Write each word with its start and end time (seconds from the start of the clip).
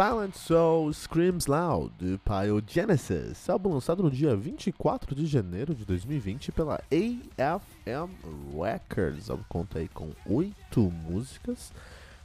Silent 0.00 0.34
Soul 0.34 0.94
Screams 0.94 1.46
Loud, 1.46 1.92
do 1.98 2.18
Pyogenesis, 2.20 3.50
álbum 3.50 3.74
lançado 3.74 4.02
no 4.02 4.10
dia 4.10 4.34
24 4.34 5.14
de 5.14 5.26
janeiro 5.26 5.74
de 5.74 5.84
2020 5.84 6.52
pela 6.52 6.76
AFM 6.90 8.10
Records. 8.54 9.28
O 9.28 9.32
álbum 9.32 9.44
conta 9.46 9.78
aí 9.78 9.88
com 9.88 10.10
8 10.24 10.80
músicas, 10.90 11.70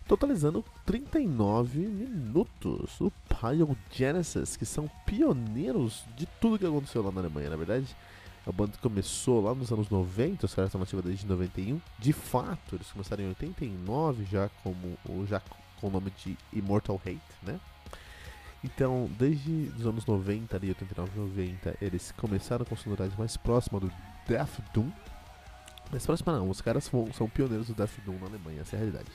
totalizando 0.08 0.64
39 0.86 1.80
minutos. 1.80 3.02
O 3.02 3.12
Pyogenesis, 3.28 4.56
que 4.56 4.66
são 4.66 4.90
pioneiros 5.06 6.06
de 6.16 6.26
tudo 6.40 6.58
que 6.58 6.66
aconteceu 6.66 7.04
lá 7.04 7.12
na 7.12 7.20
Alemanha, 7.20 7.50
na 7.50 7.58
verdade. 7.58 7.94
A 8.48 8.54
banda 8.54 8.72
começou 8.82 9.44
lá 9.44 9.54
nos 9.54 9.70
anos 9.74 9.90
90, 9.90 10.46
os 10.46 10.56
caras 10.56 10.70
estão 10.70 10.80
nativos 10.80 11.04
desde 11.04 11.26
91. 11.26 11.82
De 12.00 12.14
fato, 12.14 12.76
eles 12.76 12.90
começaram 12.90 13.26
em 13.26 13.28
89 13.28 14.24
já 14.32 14.50
como 14.64 14.98
já 15.28 15.42
com 15.86 15.90
o 15.90 15.92
nome 15.92 16.12
de 16.24 16.36
Immortal 16.52 17.00
Hate, 17.06 17.22
né? 17.44 17.60
Então, 18.64 19.08
desde 19.20 19.72
os 19.78 19.86
anos 19.86 20.04
90, 20.04 20.58
ali, 20.58 20.70
89, 20.70 21.20
90, 21.20 21.78
eles 21.80 22.12
começaram 22.18 22.66
com 22.66 22.76
sonoridade 22.76 23.14
mais 23.18 23.38
próxima 23.38 23.80
do 23.80 23.92
Death 24.28 24.60
Doom. 24.74 24.90
Mais 25.92 26.04
próxima 26.04 26.34
não, 26.34 26.50
os 26.50 26.62
caras 26.62 26.86
são, 26.86 27.14
são 27.14 27.30
pioneiros 27.30 27.68
do 27.68 27.76
Death 27.76 28.00
Doom 28.04 28.18
na 28.18 28.26
Alemanha, 28.26 28.62
essa 28.62 28.76
é 28.76 28.78
a 28.78 28.80
realidade. 28.80 29.12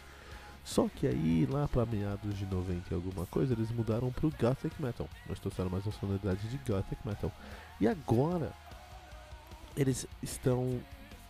Só 0.62 0.89
que 0.89 1.09
aí, 1.09 1.49
lá 1.51 1.67
para 1.67 1.85
meados 1.85 2.39
de 2.39 2.47
90 2.47 2.84
e 2.89 2.95
alguma 2.95 3.27
coisa, 3.27 3.55
eles 3.55 3.73
mudaram 3.73 4.12
pro 4.12 4.31
Gothic 4.31 4.81
Metal. 4.81 5.09
Nós 5.29 5.41
trouxeram 5.41 5.71
mais 5.71 5.84
uma 5.84 5.93
sonoridade 5.93 6.47
de 6.49 6.59
Gothic 6.59 7.05
Metal. 7.05 7.33
E 7.81 7.89
agora, 7.89 8.53
eles 9.77 10.07
estão 10.23 10.81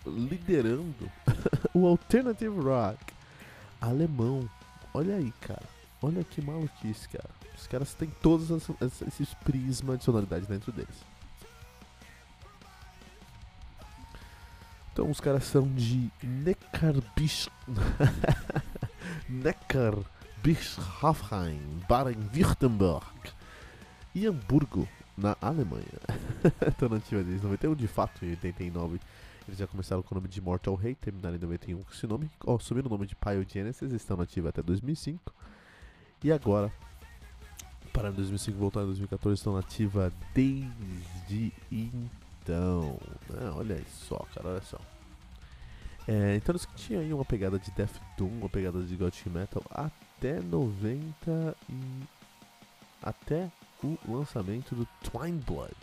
liderando 0.04 1.10
o 1.72 1.86
Alternative 1.86 2.60
Rock 2.60 3.14
alemão. 3.80 4.48
Olha 4.92 5.16
aí, 5.16 5.32
cara. 5.40 5.66
Olha 6.02 6.24
que 6.24 6.40
maluquice, 6.40 7.08
cara. 7.08 7.28
Os 7.56 7.66
caras 7.66 7.94
têm 7.94 8.08
todos 8.22 8.50
esses 9.06 9.34
prismas 9.34 9.98
de 9.98 10.04
sonoridade 10.04 10.46
dentro 10.46 10.72
deles. 10.72 11.04
Então 14.92 15.10
os 15.10 15.20
caras 15.20 15.44
são 15.44 15.68
de 15.68 16.10
Neckarbisch... 16.22 17.48
Neckarbischofheim, 19.28 21.82
Baden-Württemberg 21.88 23.04
e 24.14 24.26
Hamburgo, 24.26 24.88
na 25.16 25.36
Alemanha. 25.40 25.86
Estão 26.66 26.88
nativa 26.88 27.22
desde 27.22 27.44
91, 27.44 27.74
de 27.74 27.86
fato, 27.86 28.24
em 28.24 28.30
89 28.30 28.98
eles 29.50 29.58
já 29.58 29.66
começaram 29.66 30.00
com 30.02 30.14
o 30.14 30.18
nome 30.18 30.28
de 30.28 30.40
Mortal 30.40 30.74
Hate, 30.74 30.94
terminaram 30.94 31.36
em 31.36 31.40
91 31.40 31.82
com 31.82 31.92
esse 31.92 32.06
nome, 32.06 32.30
assumiram 32.46 32.86
o 32.86 32.90
nome 32.90 33.06
de 33.06 33.16
Pyogenesis, 33.16 33.92
estão 33.92 34.16
nativos 34.16 34.48
até 34.48 34.62
2005. 34.62 35.34
E 36.22 36.30
agora, 36.30 36.72
para 37.92 38.12
2005 38.12 38.56
voltar 38.56 38.82
em 38.82 38.86
2014, 38.86 39.40
estão 39.40 39.54
nativa 39.54 40.12
desde 40.32 41.52
então. 41.70 42.96
Ah, 43.30 43.54
olha 43.56 43.82
só, 43.88 44.24
cara, 44.34 44.50
olha 44.50 44.62
só. 44.62 44.78
É, 46.06 46.36
então 46.36 46.52
eles 46.52 46.68
tinham 46.76 47.02
aí 47.02 47.12
uma 47.12 47.24
pegada 47.24 47.58
de 47.58 47.70
Death 47.72 48.00
Doom, 48.16 48.28
uma 48.28 48.48
pegada 48.48 48.80
de 48.82 48.96
Gothic 48.96 49.28
Metal 49.28 49.62
até 49.70 50.40
90 50.40 51.56
e 51.68 52.02
até 53.02 53.50
o 53.82 53.98
lançamento 54.06 54.74
do 54.76 54.86
Twine 55.02 55.38
Blood 55.38 55.74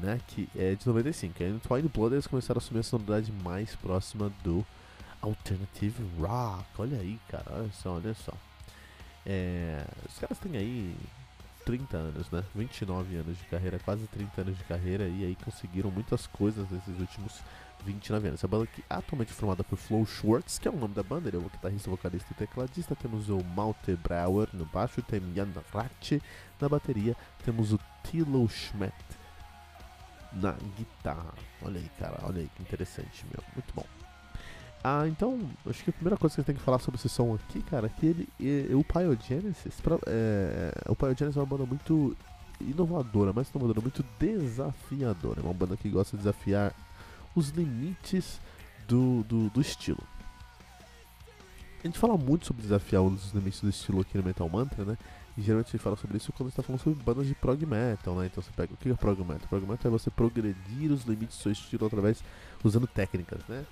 né, 0.00 0.20
que 0.28 0.48
é 0.56 0.74
de 0.74 0.86
95. 0.86 1.74
Aí 1.74 1.82
no 1.82 1.88
Blood 1.88 2.14
eles 2.14 2.26
começaram 2.26 2.58
a 2.58 2.62
assumir 2.62 2.80
a 2.80 2.82
sonoridade 2.82 3.32
mais 3.32 3.74
próxima 3.76 4.32
do 4.42 4.64
Alternative 5.20 6.02
Rock. 6.18 6.64
Olha 6.78 6.98
aí, 6.98 7.18
cara, 7.28 7.44
olha 7.50 7.70
só, 7.72 7.94
olha 7.94 8.14
só. 8.14 8.32
É, 9.26 9.84
os 10.08 10.18
caras 10.18 10.38
têm 10.38 10.56
aí 10.56 10.96
30 11.64 11.96
anos, 11.96 12.30
né? 12.30 12.42
29 12.54 13.16
anos 13.16 13.36
de 13.36 13.44
carreira, 13.44 13.78
quase 13.78 14.06
30 14.06 14.40
anos 14.40 14.56
de 14.56 14.64
carreira, 14.64 15.06
e 15.06 15.24
aí 15.24 15.36
conseguiram 15.44 15.90
muitas 15.90 16.26
coisas 16.26 16.68
nesses 16.70 16.98
últimos 16.98 17.42
29 17.84 18.28
anos. 18.28 18.40
Essa 18.40 18.48
banda 18.48 18.64
aqui 18.64 18.82
atualmente 18.88 19.32
formada 19.32 19.62
por 19.62 19.76
Flo 19.76 20.06
Schwartz, 20.06 20.58
que 20.58 20.66
é 20.66 20.70
o 20.70 20.76
nome 20.76 20.94
da 20.94 21.02
banda, 21.02 21.28
ele 21.28 21.36
é 21.36 21.40
o 21.40 21.42
guitarrista, 21.42 21.90
vocalista 21.90 22.28
e 22.32 22.34
tecladista. 22.34 22.96
Temos 22.96 23.28
o 23.28 23.42
Malte 23.54 23.96
Brauer 23.96 24.48
no 24.52 24.64
baixo, 24.64 25.02
tem 25.02 25.20
Jan 25.34 25.48
Ratche 25.72 26.22
na 26.60 26.68
bateria, 26.68 27.14
temos 27.44 27.72
o 27.72 27.80
Tilo 28.02 28.48
Schmidt 28.48 28.94
na 30.32 30.52
guitarra. 30.76 31.34
Olha 31.62 31.78
aí, 31.78 31.90
cara, 31.98 32.18
olha 32.22 32.40
aí 32.40 32.50
que 32.54 32.62
interessante, 32.62 33.24
meu. 33.32 33.42
Muito 33.54 33.72
bom. 33.74 33.84
Ah, 34.82 35.08
então, 35.08 35.40
acho 35.66 35.82
que 35.82 35.90
a 35.90 35.92
primeira 35.92 36.16
coisa 36.16 36.34
que 36.34 36.40
a 36.40 36.42
gente 36.42 36.46
tem 36.46 36.56
que 36.56 36.62
falar 36.62 36.78
sobre 36.78 36.98
esse 36.98 37.08
som 37.08 37.34
aqui, 37.34 37.62
cara, 37.62 37.86
é 37.86 37.90
que 37.90 38.06
ele, 38.06 38.28
é, 38.40 38.74
o 38.74 38.84
Pyogenesis, 38.84 39.80
pra, 39.82 39.98
é, 40.06 40.72
o 40.88 40.94
Pyogenesis 40.94 41.36
é 41.36 41.40
uma 41.40 41.46
banda 41.46 41.66
muito 41.66 42.16
inovadora, 42.60 43.32
mais 43.32 43.48
inovadora, 43.50 43.80
muito 43.80 44.04
desafiadora. 44.18 45.40
É 45.40 45.44
uma 45.44 45.54
banda 45.54 45.76
que 45.76 45.88
gosta 45.88 46.16
de 46.16 46.22
desafiar 46.22 46.72
os 47.34 47.48
limites 47.50 48.40
do, 48.86 49.24
do, 49.24 49.50
do 49.50 49.60
estilo. 49.60 50.02
A 51.82 51.86
gente 51.86 51.98
fala 51.98 52.16
muito 52.16 52.46
sobre 52.46 52.62
desafiar 52.62 53.02
os 53.02 53.32
limites 53.32 53.60
do 53.60 53.68
estilo 53.68 54.00
aqui 54.00 54.16
no 54.16 54.24
Metal 54.24 54.48
Mantra, 54.48 54.84
né? 54.84 54.98
E 55.38 55.40
geralmente 55.40 55.68
a 55.68 55.70
gente 55.70 55.80
fala 55.80 55.94
sobre 55.94 56.16
isso 56.16 56.32
quando 56.32 56.48
está 56.48 56.64
falando 56.64 56.80
sobre 56.80 57.00
bandas 57.00 57.28
de 57.28 57.32
prog 57.32 57.64
metal, 57.64 58.16
né? 58.16 58.26
Então 58.26 58.42
você 58.42 58.50
pega 58.56 58.74
o 58.74 58.76
que 58.76 58.90
é 58.90 58.94
prog 58.94 59.20
metal? 59.20 59.46
Prog 59.48 59.64
metal 59.64 59.88
é 59.88 59.96
você 59.96 60.10
progredir 60.10 60.90
os 60.90 61.04
limites 61.04 61.38
do 61.38 61.42
seu 61.42 61.52
estilo 61.52 61.86
através 61.86 62.24
usando 62.64 62.88
técnicas, 62.88 63.40
né? 63.48 63.64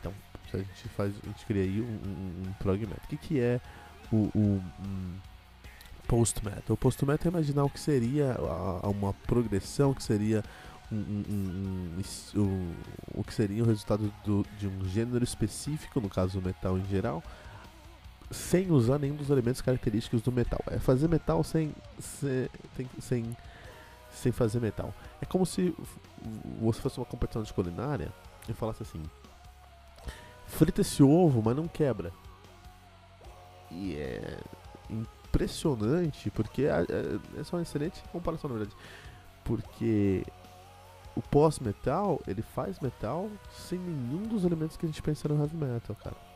Então 0.00 0.12
a 0.52 0.58
gente 0.58 0.88
faz, 0.88 1.14
a 1.22 1.26
gente 1.28 1.46
cria 1.46 1.62
aí 1.62 1.80
um, 1.80 1.84
um, 1.84 2.48
um 2.48 2.52
prog 2.54 2.80
metal. 2.80 2.98
O 3.04 3.06
que, 3.06 3.16
que 3.16 3.38
é 3.38 3.60
o, 4.10 4.16
o 4.34 4.62
um 4.84 5.14
post 6.08 6.44
metal? 6.44 6.74
O 6.74 6.76
post 6.76 7.06
metal 7.06 7.26
é 7.26 7.36
imaginar 7.36 7.62
o 7.62 7.70
que 7.70 7.78
seria 7.78 8.32
a, 8.32 8.88
uma 8.88 9.14
progressão, 9.14 9.94
que 9.94 10.02
seria 10.02 10.42
um, 10.90 12.02
o 13.14 13.22
que 13.22 13.32
seria 13.32 13.62
o 13.62 13.66
resultado 13.66 14.12
do, 14.24 14.44
de 14.58 14.66
um 14.66 14.88
gênero 14.88 15.22
específico, 15.22 16.00
no 16.00 16.08
caso 16.08 16.40
o 16.40 16.42
metal 16.42 16.76
em 16.76 16.84
geral, 16.86 17.22
sem 18.32 18.70
usar 18.70 18.98
nenhum 18.98 19.14
dos 19.14 19.30
elementos 19.30 19.60
característicos 19.60 20.22
do 20.22 20.32
metal. 20.32 20.60
É 20.66 20.78
fazer 20.78 21.08
metal 21.08 21.42
sem, 21.44 21.74
sem, 21.98 22.48
sem, 23.00 23.36
sem 24.10 24.32
fazer 24.32 24.60
metal. 24.60 24.92
É 25.20 25.26
como 25.26 25.44
se 25.44 25.74
você 26.60 26.80
fosse 26.80 26.98
uma 26.98 27.06
competição 27.06 27.42
de 27.42 27.52
culinária 27.52 28.12
e 28.48 28.52
falasse 28.52 28.82
assim: 28.82 29.02
frita 30.46 30.80
esse 30.80 31.02
ovo, 31.02 31.42
mas 31.44 31.56
não 31.56 31.68
quebra. 31.68 32.12
E 33.70 33.94
é 33.96 34.38
impressionante, 34.90 36.30
porque 36.30 36.62
é, 36.62 36.70
é 36.70 37.42
uma 37.52 37.62
excelente 37.62 38.02
comparação, 38.10 38.50
na 38.50 38.56
verdade. 38.56 38.76
Porque 39.44 40.24
o 41.16 41.22
pós-metal, 41.22 42.20
ele 42.26 42.42
faz 42.42 42.78
metal 42.80 43.30
sem 43.50 43.78
nenhum 43.78 44.22
dos 44.22 44.44
elementos 44.44 44.76
que 44.76 44.86
a 44.86 44.88
gente 44.88 45.02
pensa 45.02 45.28
no 45.28 45.40
heavy 45.40 45.56
metal, 45.56 45.96
cara 45.96 46.31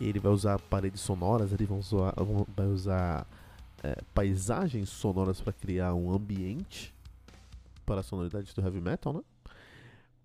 ele 0.00 0.18
vai 0.18 0.32
usar 0.32 0.58
paredes 0.58 1.00
sonoras, 1.00 1.52
ele 1.52 1.64
vai 1.64 1.78
usar, 1.78 2.14
vai 2.54 2.66
usar 2.66 3.26
é, 3.82 3.98
paisagens 4.14 4.88
sonoras 4.88 5.40
para 5.40 5.52
criar 5.52 5.94
um 5.94 6.12
ambiente 6.12 6.94
para 7.84 8.00
a 8.00 8.02
sonoridade 8.02 8.52
do 8.54 8.60
heavy 8.60 8.80
metal, 8.80 9.12
né? 9.12 9.20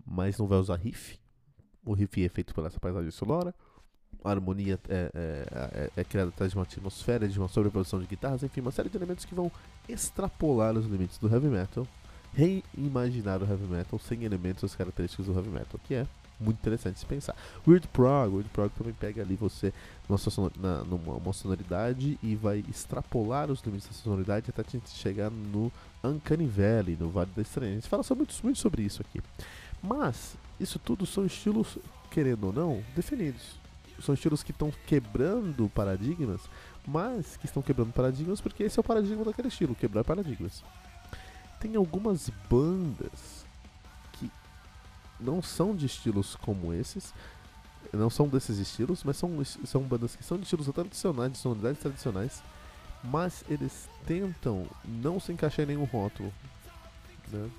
Mas 0.06 0.38
não 0.38 0.48
vai 0.48 0.58
usar 0.58 0.76
riff. 0.76 1.20
O 1.86 1.94
riff 1.94 2.24
é 2.24 2.30
feito 2.30 2.54
por 2.54 2.66
essa 2.66 2.80
paisagem 2.80 3.12
sonora. 3.12 3.54
A 4.24 4.32
harmonia 4.32 4.80
é, 4.90 5.12
é, 5.14 5.90
é, 5.96 6.02
é 6.02 6.04
criada 6.04 6.30
atrás 6.30 6.52
de 6.52 6.58
uma 6.58 6.64
atmosfera, 6.64 7.28
de 7.28 7.40
uma 7.40 7.48
sobreposição 7.48 8.00
de 8.00 8.06
guitarras, 8.06 8.44
enfim, 8.44 8.62
uma 8.62 8.72
série 8.72 8.90
de 8.90 8.98
elementos 8.98 9.26
que 9.26 9.34
vão 9.34 9.52
extrapolar 9.88 10.76
os 10.76 10.86
limites 10.86 11.18
do 11.18 11.32
heavy 11.32 11.48
metal, 11.48 11.88
reimaginar 12.34 13.42
o 13.42 13.46
heavy 13.46 13.66
metal 13.66 13.98
sem 14.00 14.24
elementos 14.24 14.64
as 14.64 14.76
características 14.76 15.26
do 15.26 15.34
heavy 15.34 15.50
metal, 15.50 15.80
que 15.86 15.96
é 15.96 16.08
muito 16.42 16.58
interessante 16.58 17.00
se 17.00 17.06
pensar. 17.06 17.36
Weird 17.68 17.88
Prog, 17.90 18.34
Weird 18.34 18.50
Prog 18.50 18.72
também 18.78 18.94
pega 18.94 19.22
ali 19.22 19.36
você 19.36 19.74
numa, 20.10 20.18
sonor, 20.18 20.52
na, 20.58 20.84
numa 20.84 21.34
sonoridade 21.34 22.20
e 22.22 22.36
vai 22.36 22.64
extrapolar 22.70 23.50
os 23.50 23.62
limites 23.62 23.88
da 23.88 23.94
sonoridade 23.94 24.50
até 24.50 24.64
gente 24.70 24.90
chegar 24.90 25.30
no 25.30 25.72
Uncanny 26.04 26.48
Valley, 26.48 26.98
no 27.00 27.10
Vale 27.10 27.32
da 27.36 27.42
Estranha. 27.42 27.72
A 27.72 27.76
gente 27.76 27.88
fala 27.88 28.04
muito, 28.16 28.36
muito 28.44 28.60
sobre 28.60 28.84
isso 28.84 29.02
aqui. 29.02 29.22
Mas, 29.82 30.36
isso 30.60 30.80
tudo 30.80 31.06
são 31.06 31.26
estilos, 31.26 31.78
querendo 32.10 32.48
ou 32.48 32.54
não, 32.54 32.84
definidos. 32.96 33.60
são 34.00 34.14
estilos 34.14 34.44
que 34.44 34.52
estão 34.52 34.72
quebrando 34.86 35.70
paradigmas, 35.70 36.42
mas 36.86 37.38
que 37.38 37.46
estão 37.46 37.62
quebrando 37.62 37.94
paradigmas 37.94 38.42
porque 38.42 38.64
esse 38.64 38.80
é 38.80 38.82
o 38.82 38.84
paradigma 38.84 39.24
daquele 39.24 39.48
estilo, 39.48 39.76
quebrar 39.76 40.04
paradigmas. 40.04 40.64
Tem 41.60 41.76
algumas 41.76 42.30
bandas 42.50 43.41
não 45.22 45.42
são 45.42 45.76
de 45.76 45.86
estilos 45.86 46.36
como 46.36 46.74
esses, 46.74 47.14
não 47.94 48.10
são 48.10 48.28
desses 48.28 48.58
estilos, 48.58 49.04
mas 49.04 49.18
são, 49.18 49.44
são 49.44 49.82
bandas 49.82 50.16
que 50.16 50.24
são 50.24 50.38
de 50.38 50.44
estilos 50.44 50.68
tradicionais, 50.68 51.32
de 51.32 51.38
sonoridades 51.38 51.82
tradicionais, 51.82 52.44
mas 53.04 53.44
eles 53.50 53.90
tentam 54.06 54.66
não 54.86 55.20
se 55.20 55.32
encaixar 55.32 55.64
em 55.64 55.70
nenhum 55.70 55.84
rótulo. 55.86 56.32
Né? 57.32 57.50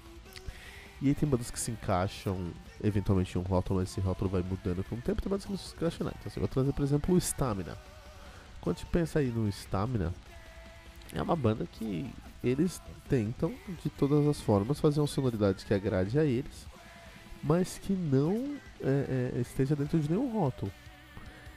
E 1.01 1.09
aí 1.09 1.15
tem 1.15 1.29
bandas 1.29 1.51
que 1.51 1.59
se 1.59 1.71
encaixam 1.71 2.53
eventualmente 2.83 3.37
em 3.37 3.41
um 3.41 3.45
rótulo, 3.45 3.81
mas 3.81 3.91
esse 3.91 4.01
rótulo 4.01 4.31
vai 4.31 4.43
mudando 4.43 4.85
com 4.85 4.95
o 4.95 5.01
tempo, 5.01 5.21
tem 5.21 5.29
bandas 5.29 5.45
que 5.45 5.51
não 5.51 5.59
se 5.59 5.75
encaixam 5.75 6.05
nada. 6.05 6.17
Então, 6.21 6.31
assim, 6.31 6.41
eu 6.41 6.47
vou 6.47 6.49
trazer, 6.49 6.73
por 6.73 6.83
exemplo, 6.83 7.15
o 7.15 7.19
Stamina. 7.19 7.77
Quando 8.61 8.77
a 8.77 8.79
gente 8.79 8.89
pensa 8.91 9.19
aí 9.19 9.27
no 9.27 9.49
Stamina, 9.49 10.15
é 11.13 11.21
uma 11.21 11.37
banda 11.37 11.67
que 11.73 12.09
eles 12.43 12.81
tentam, 13.09 13.53
de 13.83 13.91
todas 13.91 14.27
as 14.27 14.41
formas, 14.41 14.81
fazer 14.81 15.01
uma 15.01 15.07
sonoridade 15.07 15.65
que 15.65 15.75
agrade 15.75 16.19
a 16.19 16.25
eles, 16.25 16.67
mas 17.43 17.79
que 17.79 17.93
não 17.93 18.57
é, 18.81 19.33
é, 19.37 19.41
esteja 19.41 19.75
dentro 19.75 19.99
de 19.99 20.11
nenhum 20.11 20.33
rótulo. 20.33 20.71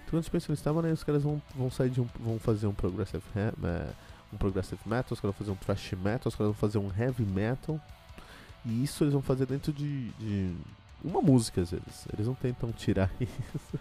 Então, 0.06 0.12
quando 0.12 0.20
a 0.20 0.22
gente 0.22 0.32
pensa 0.32 0.52
no 0.52 0.56
Stamina, 0.56 0.94
os 0.94 1.04
caras 1.04 1.24
vão, 1.24 1.42
vão 1.56 1.70
sair 1.70 1.90
de 1.90 2.02
um. 2.02 2.08
vão 2.20 2.40
fazer 2.40 2.68
um 2.68 2.74
progressive, 2.74 3.24
é, 3.36 3.88
um 4.32 4.38
progressive 4.38 4.82
metal, 4.86 5.14
os 5.14 5.20
caras 5.20 5.36
vão 5.36 5.46
fazer 5.46 5.52
um 5.52 5.56
thrash 5.56 5.94
metal, 5.94 6.28
os 6.28 6.36
caras 6.36 6.54
vão 6.54 6.54
fazer 6.54 6.78
um 6.78 6.92
heavy 6.98 7.24
metal. 7.24 7.80
E 8.66 8.84
isso 8.84 9.04
eles 9.04 9.14
vão 9.14 9.22
fazer 9.22 9.46
dentro 9.46 9.72
de, 9.72 10.10
de 10.12 10.56
uma 11.04 11.22
música, 11.22 11.62
às 11.62 11.72
vezes. 11.72 12.08
Eles 12.14 12.26
não 12.26 12.34
tentam 12.34 12.72
tirar 12.72 13.12
isso. 13.22 13.80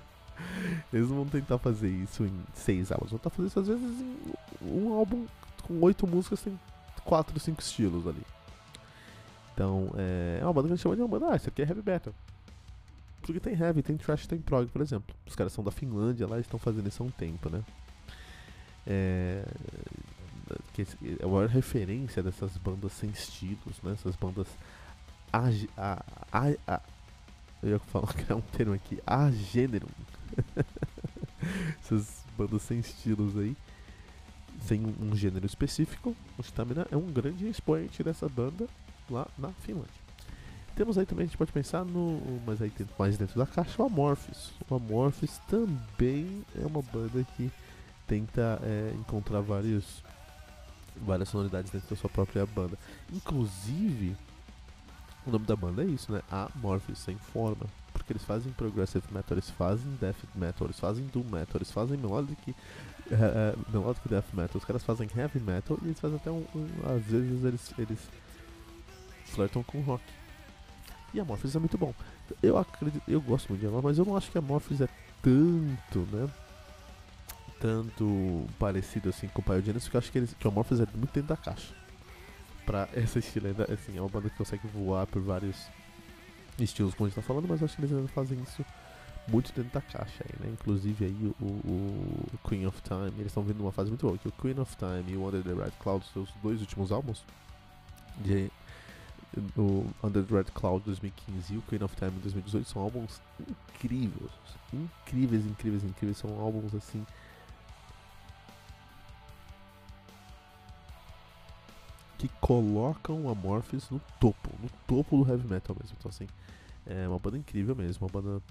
Eles 0.92 1.08
não 1.08 1.16
vão 1.16 1.26
tentar 1.26 1.58
fazer 1.58 1.88
isso 1.88 2.24
em 2.24 2.32
seis 2.52 2.92
álbuns. 2.92 3.10
Vão 3.10 3.18
tentar 3.18 3.30
fazer 3.30 3.48
isso, 3.48 3.60
às 3.60 3.68
vezes, 3.68 4.00
em 4.62 4.80
um 4.80 4.92
álbum 4.92 5.26
com 5.62 5.80
oito 5.80 6.06
músicas, 6.06 6.42
tem 6.42 6.58
quatro, 7.04 7.38
cinco 7.40 7.62
estilos 7.62 8.06
ali. 8.06 8.22
Então, 9.54 9.90
é, 9.96 10.38
é 10.40 10.44
uma 10.44 10.52
banda 10.52 10.68
que 10.68 10.74
a 10.74 10.76
gente 10.76 10.82
chama 10.82 10.96
de 10.96 11.02
uma 11.02 11.08
banda, 11.08 11.32
ah, 11.32 11.36
isso 11.36 11.48
aqui 11.48 11.62
é 11.62 11.64
heavy 11.64 11.82
metal. 11.84 12.12
Porque 13.22 13.40
tem 13.40 13.54
heavy, 13.54 13.82
tem 13.82 13.96
thrash, 13.96 14.26
tem 14.26 14.38
prog, 14.38 14.68
por 14.68 14.82
exemplo. 14.82 15.14
Os 15.26 15.34
caras 15.34 15.52
são 15.52 15.64
da 15.64 15.70
Finlândia 15.70 16.26
lá, 16.26 16.38
estão 16.38 16.58
fazendo 16.58 16.88
isso 16.88 17.02
há 17.02 17.06
um 17.06 17.10
tempo, 17.10 17.48
né? 17.48 17.62
É, 18.86 19.44
é 20.76 21.24
a 21.24 21.26
maior 21.26 21.48
referência 21.48 22.22
dessas 22.22 22.56
bandas 22.58 22.92
sem 22.92 23.08
estilos, 23.08 23.80
né? 23.82 23.92
Essas 23.92 24.14
bandas 24.16 24.46
a, 25.32 25.48
a, 25.76 26.04
a, 26.30 26.74
a 26.74 26.80
eu 27.62 27.70
ia 27.70 27.78
falar 27.78 28.12
que 28.14 28.30
é 28.30 28.34
um 28.34 28.40
termo 28.40 28.74
aqui, 28.74 29.00
a 29.06 29.30
gênero. 29.30 29.88
Essas 31.80 32.24
bandas 32.36 32.62
sem 32.62 32.78
estilos 32.78 33.36
aí, 33.36 33.56
sem 34.66 34.84
um, 34.84 34.94
um 35.00 35.16
gênero 35.16 35.46
específico, 35.46 36.14
o 36.38 36.42
Stamina 36.42 36.86
é 36.90 36.96
um 36.96 37.10
grande 37.10 37.48
expoente 37.48 38.02
dessa 38.02 38.28
banda 38.28 38.66
lá 39.10 39.26
na 39.38 39.50
Finlândia. 39.50 40.04
Temos 40.74 40.98
aí 40.98 41.06
também, 41.06 41.24
a 41.24 41.26
gente 41.26 41.38
pode 41.38 41.52
pensar 41.52 41.84
no. 41.84 42.20
Mas 42.44 42.60
aí 42.60 42.72
mais 42.98 43.16
dentro 43.16 43.38
da 43.38 43.46
caixa, 43.46 43.80
o 43.80 43.86
Amorphis. 43.86 44.52
O 44.68 44.74
Amorphis 44.74 45.38
também 45.48 46.44
é 46.60 46.66
uma 46.66 46.82
banda 46.82 47.24
que 47.36 47.50
tenta 48.08 48.60
é, 48.62 48.92
encontrar 48.94 49.40
vários, 49.40 50.02
várias 50.96 51.28
sonoridades 51.28 51.70
dentro 51.70 51.88
da 51.88 51.96
sua 51.96 52.10
própria 52.10 52.44
banda. 52.44 52.76
Inclusive, 53.12 54.16
o 55.24 55.30
nome 55.30 55.46
da 55.46 55.54
banda 55.54 55.84
é 55.84 55.86
isso, 55.86 56.10
né? 56.10 56.22
Amorphis, 56.28 56.98
sem 56.98 57.16
forma. 57.16 57.66
Porque 57.92 58.12
eles 58.12 58.24
fazem 58.24 58.52
progressive 58.52 59.06
metal, 59.12 59.36
eles 59.36 59.50
fazem 59.50 59.90
death 60.00 60.16
metal, 60.34 60.66
eles 60.66 60.80
fazem 60.80 61.06
doom 61.06 61.22
metal, 61.22 61.56
eles 61.56 61.70
fazem 61.70 61.96
melodic, 61.96 62.50
uh, 62.50 63.72
melodic 63.72 64.08
death 64.08 64.26
metal, 64.32 64.56
os 64.56 64.64
caras 64.64 64.82
fazem 64.82 65.08
heavy 65.16 65.38
metal 65.38 65.78
e 65.80 65.86
eles 65.86 66.00
fazem 66.00 66.16
até 66.16 66.30
um, 66.30 66.44
um 66.54 66.68
às 66.92 67.02
vezes 67.04 67.44
eles, 67.44 67.74
eles 67.78 68.00
flertam 69.34 69.62
com 69.62 69.80
rock. 69.80 70.02
E 71.12 71.20
Amorphis 71.20 71.54
é 71.54 71.58
muito 71.58 71.78
bom. 71.78 71.94
Eu 72.42 72.58
acredito, 72.58 73.02
eu 73.06 73.20
gosto 73.20 73.48
muito 73.48 73.60
de 73.60 73.66
Amorphis, 73.66 73.84
mas 73.84 73.98
eu 73.98 74.04
não 74.04 74.16
acho 74.16 74.30
que 74.30 74.38
Amorphis 74.38 74.80
é 74.80 74.88
tanto, 75.22 76.00
né? 76.12 76.28
Tanto 77.60 78.46
parecido 78.58 79.08
assim 79.08 79.28
com 79.28 79.40
o 79.40 79.44
Pioneers, 79.44 79.84
porque 79.84 79.96
eu 79.96 79.98
acho 80.00 80.12
que, 80.12 80.18
eles, 80.18 80.34
que 80.34 80.46
o 80.46 80.50
Amorphis 80.50 80.80
é 80.80 80.86
muito 80.94 81.12
dentro 81.12 81.28
da 81.28 81.36
caixa. 81.36 81.74
Pra 82.66 82.88
essa 82.94 83.18
estilo 83.18 83.48
assim, 83.72 83.96
é 83.96 84.00
uma 84.00 84.08
banda 84.08 84.28
que 84.28 84.36
consegue 84.36 84.66
voar 84.66 85.06
por 85.06 85.22
vários 85.22 85.68
estilos, 86.58 86.94
como 86.94 87.06
a 87.06 87.08
gente 87.08 87.16
tá 87.16 87.22
falando, 87.22 87.46
mas 87.48 87.60
eu 87.60 87.66
acho 87.66 87.76
que 87.76 87.82
eles 87.82 87.92
ainda 87.92 88.08
fazem 88.08 88.40
isso 88.42 88.64
muito 89.28 89.52
dentro 89.54 89.72
da 89.72 89.80
caixa 89.80 90.24
aí, 90.24 90.46
né? 90.46 90.52
Inclusive 90.52 91.04
aí 91.04 91.34
o, 91.40 91.44
o 91.44 92.38
Queen 92.48 92.66
of 92.66 92.80
Time, 92.82 93.12
eles 93.16 93.26
estão 93.26 93.42
vindo 93.42 93.60
uma 93.60 93.72
fase 93.72 93.88
muito 93.88 94.06
boa, 94.06 94.18
que 94.18 94.28
o 94.28 94.32
Queen 94.32 94.58
of 94.58 94.76
Time 94.76 95.12
e 95.12 95.16
o 95.16 95.26
Under 95.26 95.42
the 95.42 95.54
Red 95.54 95.72
Cloud, 95.80 96.04
seus 96.12 96.28
dois 96.42 96.60
últimos 96.60 96.92
álbuns, 96.92 97.24
de 98.18 98.50
o 99.56 99.86
Under 100.02 100.24
the 100.24 100.34
Red 100.34 100.44
Cloud 100.44 100.84
2015 100.84 101.54
e 101.54 101.58
o 101.58 101.62
Queen 101.62 101.82
of 101.82 101.94
Time 101.96 102.12
2018 102.12 102.68
são 102.68 102.82
álbuns 102.82 103.20
incríveis, 103.40 104.30
incríveis, 104.72 105.46
incríveis, 105.46 105.84
incríveis, 105.84 106.18
são 106.18 106.40
álbuns 106.40 106.74
assim 106.74 107.04
que 112.18 112.28
colocam 112.40 113.28
Amorphis 113.28 113.90
no 113.90 114.00
topo, 114.20 114.50
no 114.62 114.70
topo 114.86 115.24
do 115.24 115.30
heavy 115.30 115.46
metal 115.46 115.76
mesmo. 115.78 115.96
Então 115.98 116.08
assim, 116.08 116.26
é 116.86 117.08
uma 117.08 117.18
banda 117.18 117.36
incrível 117.36 117.74
mesmo, 117.74 118.06
uma 118.06 118.12
banda 118.12 118.42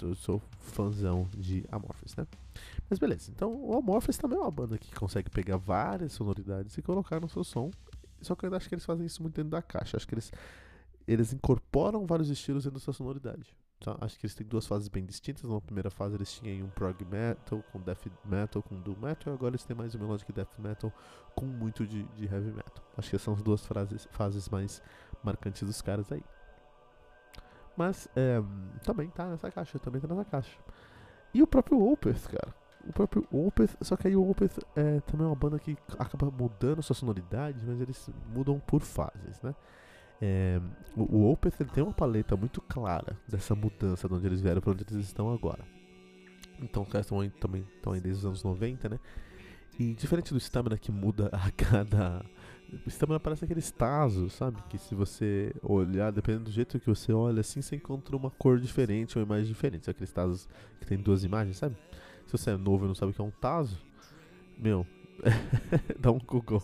eu 0.00 0.14
sou 0.14 0.40
fãzão 0.60 1.28
de 1.36 1.64
Amorphis, 1.72 2.14
né? 2.14 2.24
Mas 2.88 3.00
beleza, 3.00 3.32
então 3.34 3.52
o 3.52 3.76
Amorphis 3.76 4.16
também 4.16 4.38
é 4.38 4.40
uma 4.40 4.50
banda 4.50 4.78
que 4.78 4.94
consegue 4.94 5.28
pegar 5.28 5.56
várias 5.56 6.12
sonoridades 6.12 6.78
e 6.78 6.82
colocar 6.82 7.20
no 7.20 7.28
seu 7.28 7.42
som 7.42 7.70
só 8.20 8.34
que 8.34 8.46
eu 8.46 8.54
acho 8.54 8.68
que 8.68 8.74
eles 8.74 8.84
fazem 8.84 9.06
isso 9.06 9.22
muito 9.22 9.34
dentro 9.34 9.50
da 9.50 9.62
caixa. 9.62 9.96
Acho 9.96 10.06
que 10.06 10.14
eles, 10.14 10.32
eles 11.06 11.32
incorporam 11.32 12.06
vários 12.06 12.28
estilos 12.30 12.64
dentro 12.64 12.78
da 12.78 12.84
sua 12.84 12.92
sonoridade. 12.92 13.56
Tá? 13.80 13.96
Acho 14.00 14.18
que 14.18 14.26
eles 14.26 14.34
têm 14.34 14.46
duas 14.46 14.66
fases 14.66 14.88
bem 14.88 15.04
distintas. 15.04 15.44
Na 15.44 15.60
primeira 15.60 15.90
fase 15.90 16.16
eles 16.16 16.32
tinham 16.32 16.66
um 16.66 16.70
prog 16.70 17.04
metal, 17.04 17.62
com 17.72 17.80
death 17.80 18.06
metal, 18.24 18.62
com 18.62 18.80
doom 18.80 18.96
metal. 18.96 19.32
Agora 19.32 19.52
eles 19.52 19.64
têm 19.64 19.76
mais 19.76 19.94
um 19.94 19.98
melodic 19.98 20.32
death 20.32 20.58
metal 20.58 20.92
com 21.34 21.46
muito 21.46 21.86
de, 21.86 22.02
de 22.02 22.24
heavy 22.24 22.50
metal. 22.50 22.84
Acho 22.96 23.10
que 23.10 23.18
são 23.18 23.34
as 23.34 23.42
duas 23.42 23.64
fases, 23.64 24.08
fases 24.10 24.48
mais 24.48 24.82
marcantes 25.22 25.62
dos 25.62 25.80
caras 25.80 26.10
aí. 26.10 26.22
Mas 27.76 28.08
é, 28.16 28.42
também 28.82 29.08
tá 29.08 29.28
nessa 29.28 29.50
caixa, 29.52 29.78
também 29.78 30.00
tá 30.00 30.08
nessa 30.08 30.24
caixa. 30.24 30.58
E 31.32 31.40
o 31.42 31.46
próprio 31.46 31.80
Opeth, 31.80 32.28
cara 32.28 32.52
o 32.88 32.92
próprio 32.92 33.26
Opeth, 33.30 33.76
só 33.82 33.96
que 33.96 34.08
aí 34.08 34.16
o 34.16 34.30
Opeth 34.30 34.58
é 34.74 35.00
também 35.00 35.26
uma 35.26 35.36
banda 35.36 35.58
que 35.58 35.76
acaba 35.98 36.30
mudando 36.30 36.82
sua 36.82 36.96
sonoridade, 36.96 37.62
mas 37.66 37.80
eles 37.80 38.10
mudam 38.34 38.58
por 38.58 38.80
fases, 38.80 39.40
né? 39.42 39.54
É, 40.20 40.60
o, 40.96 41.16
o 41.16 41.32
Opeth 41.32 41.54
ele 41.60 41.70
tem 41.70 41.84
uma 41.84 41.92
paleta 41.92 42.36
muito 42.36 42.60
clara 42.62 43.16
dessa 43.28 43.54
mudança 43.54 44.08
de 44.08 44.14
onde 44.14 44.26
eles 44.26 44.40
vieram 44.40 44.60
para 44.60 44.72
onde 44.72 44.84
eles 44.90 45.06
estão 45.06 45.32
agora. 45.32 45.64
Então 46.60 46.82
os 46.82 46.88
caras 46.88 47.06
estão 47.06 47.28
também 47.38 47.64
estão 47.76 47.92
aí 47.92 48.00
desde 48.00 48.20
os 48.20 48.26
anos 48.26 48.42
90, 48.42 48.88
né? 48.88 48.98
E 49.78 49.94
diferente 49.94 50.32
do 50.32 50.40
Stamina 50.40 50.76
que 50.76 50.90
muda 50.90 51.28
a 51.32 51.50
cada. 51.54 52.24
O 52.84 52.90
Stamina 52.90 53.20
parece 53.20 53.44
aquele 53.44 53.62
Tazo, 53.62 54.28
sabe? 54.28 54.60
Que 54.68 54.76
se 54.76 54.94
você 54.94 55.54
olhar, 55.62 56.10
dependendo 56.10 56.44
do 56.44 56.50
jeito 56.50 56.80
que 56.80 56.86
você 56.86 57.12
olha, 57.12 57.40
assim 57.40 57.62
você 57.62 57.76
encontra 57.76 58.16
uma 58.16 58.30
cor 58.30 58.58
diferente, 58.58 59.16
uma 59.16 59.24
imagem 59.24 59.46
diferente. 59.46 59.88
Aqueles 59.88 60.12
Tazos 60.12 60.48
que 60.80 60.86
tem 60.86 60.98
duas 60.98 61.22
imagens, 61.22 61.58
sabe? 61.58 61.76
Se 62.28 62.32
você 62.32 62.50
é 62.50 62.56
novo 62.58 62.84
e 62.84 62.88
não 62.88 62.94
sabe 62.94 63.10
o 63.10 63.14
que 63.14 63.22
é 63.22 63.24
um 63.24 63.30
Tazo, 63.30 63.78
meu, 64.58 64.86
dá 65.98 66.12
um 66.12 66.18
Google. 66.18 66.62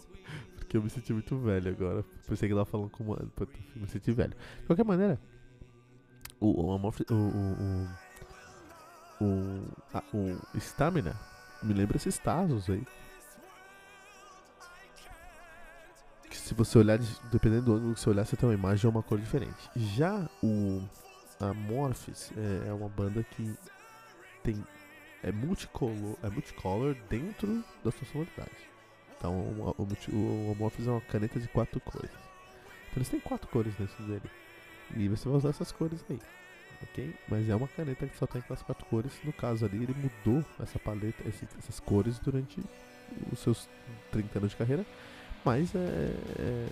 Porque 0.56 0.76
eu 0.76 0.82
me 0.82 0.90
senti 0.90 1.10
muito 1.10 1.38
velho 1.38 1.70
agora. 1.70 2.04
Pensei 2.28 2.46
que 2.46 2.52
ela 2.52 2.66
falando 2.66 2.90
como. 2.90 3.16
Me 3.74 3.86
senti 3.88 4.12
velho. 4.12 4.34
De 4.60 4.66
qualquer 4.66 4.84
maneira, 4.84 5.18
o, 6.38 6.48
o, 6.48 6.76
o, 6.76 6.86
o, 9.20 9.24
o, 9.24 9.68
a, 9.94 10.02
o 10.12 10.58
Stamina 10.58 11.18
me 11.62 11.72
lembra 11.72 11.96
esses 11.96 12.18
Tazos 12.18 12.68
aí. 12.68 12.86
Que 16.28 16.36
se 16.36 16.52
você 16.52 16.76
olhar, 16.76 16.98
dependendo 17.32 17.62
do 17.62 17.72
ângulo 17.72 17.94
que 17.94 18.00
você 18.00 18.10
olhar, 18.10 18.26
você 18.26 18.36
tem 18.36 18.46
uma 18.46 18.54
imagem 18.54 18.84
ou 18.84 18.92
uma 18.92 19.02
cor 19.02 19.18
diferente. 19.18 19.70
Já 19.74 20.28
o 20.42 20.82
Amorphis 21.40 22.30
é, 22.36 22.68
é 22.68 22.72
uma 22.74 22.90
banda 22.90 23.22
que 23.22 23.56
tem 24.42 24.62
é 25.24 25.32
multicolor, 25.32 26.16
é 26.22 26.28
multicolor 26.28 26.94
dentro 27.08 27.64
da 27.82 27.90
sua 27.90 28.06
sonoridade. 28.12 28.50
Então 29.16 29.32
o, 29.32 29.74
o, 29.78 30.48
o 30.48 30.52
Amorphis 30.52 30.86
é 30.86 30.90
uma 30.90 31.00
caneta 31.00 31.40
de 31.40 31.48
quatro 31.48 31.80
cores. 31.80 32.10
Então 32.10 32.96
eles 32.96 33.08
têm 33.08 33.20
quatro 33.20 33.48
cores 33.48 33.74
dentro 33.74 34.04
dele. 34.04 34.30
E 34.94 35.08
você 35.08 35.26
vai 35.26 35.38
usar 35.38 35.48
essas 35.48 35.72
cores 35.72 36.04
aí. 36.10 36.20
Ok? 36.82 37.14
Mas 37.26 37.48
é 37.48 37.56
uma 37.56 37.66
caneta 37.68 38.06
que 38.06 38.16
só 38.18 38.26
tem 38.26 38.40
aquelas 38.40 38.62
quatro 38.62 38.84
cores. 38.86 39.12
No 39.24 39.32
caso 39.32 39.64
ali, 39.64 39.82
ele 39.82 39.94
mudou 39.94 40.44
essa 40.60 40.78
paleta, 40.78 41.26
esse, 41.26 41.48
essas 41.58 41.80
cores 41.80 42.18
durante 42.18 42.60
os 43.32 43.38
seus 43.38 43.66
30 44.12 44.38
anos 44.38 44.50
de 44.50 44.56
carreira. 44.56 44.84
Mas 45.42 45.74
é, 45.74 45.78
é 46.38 46.68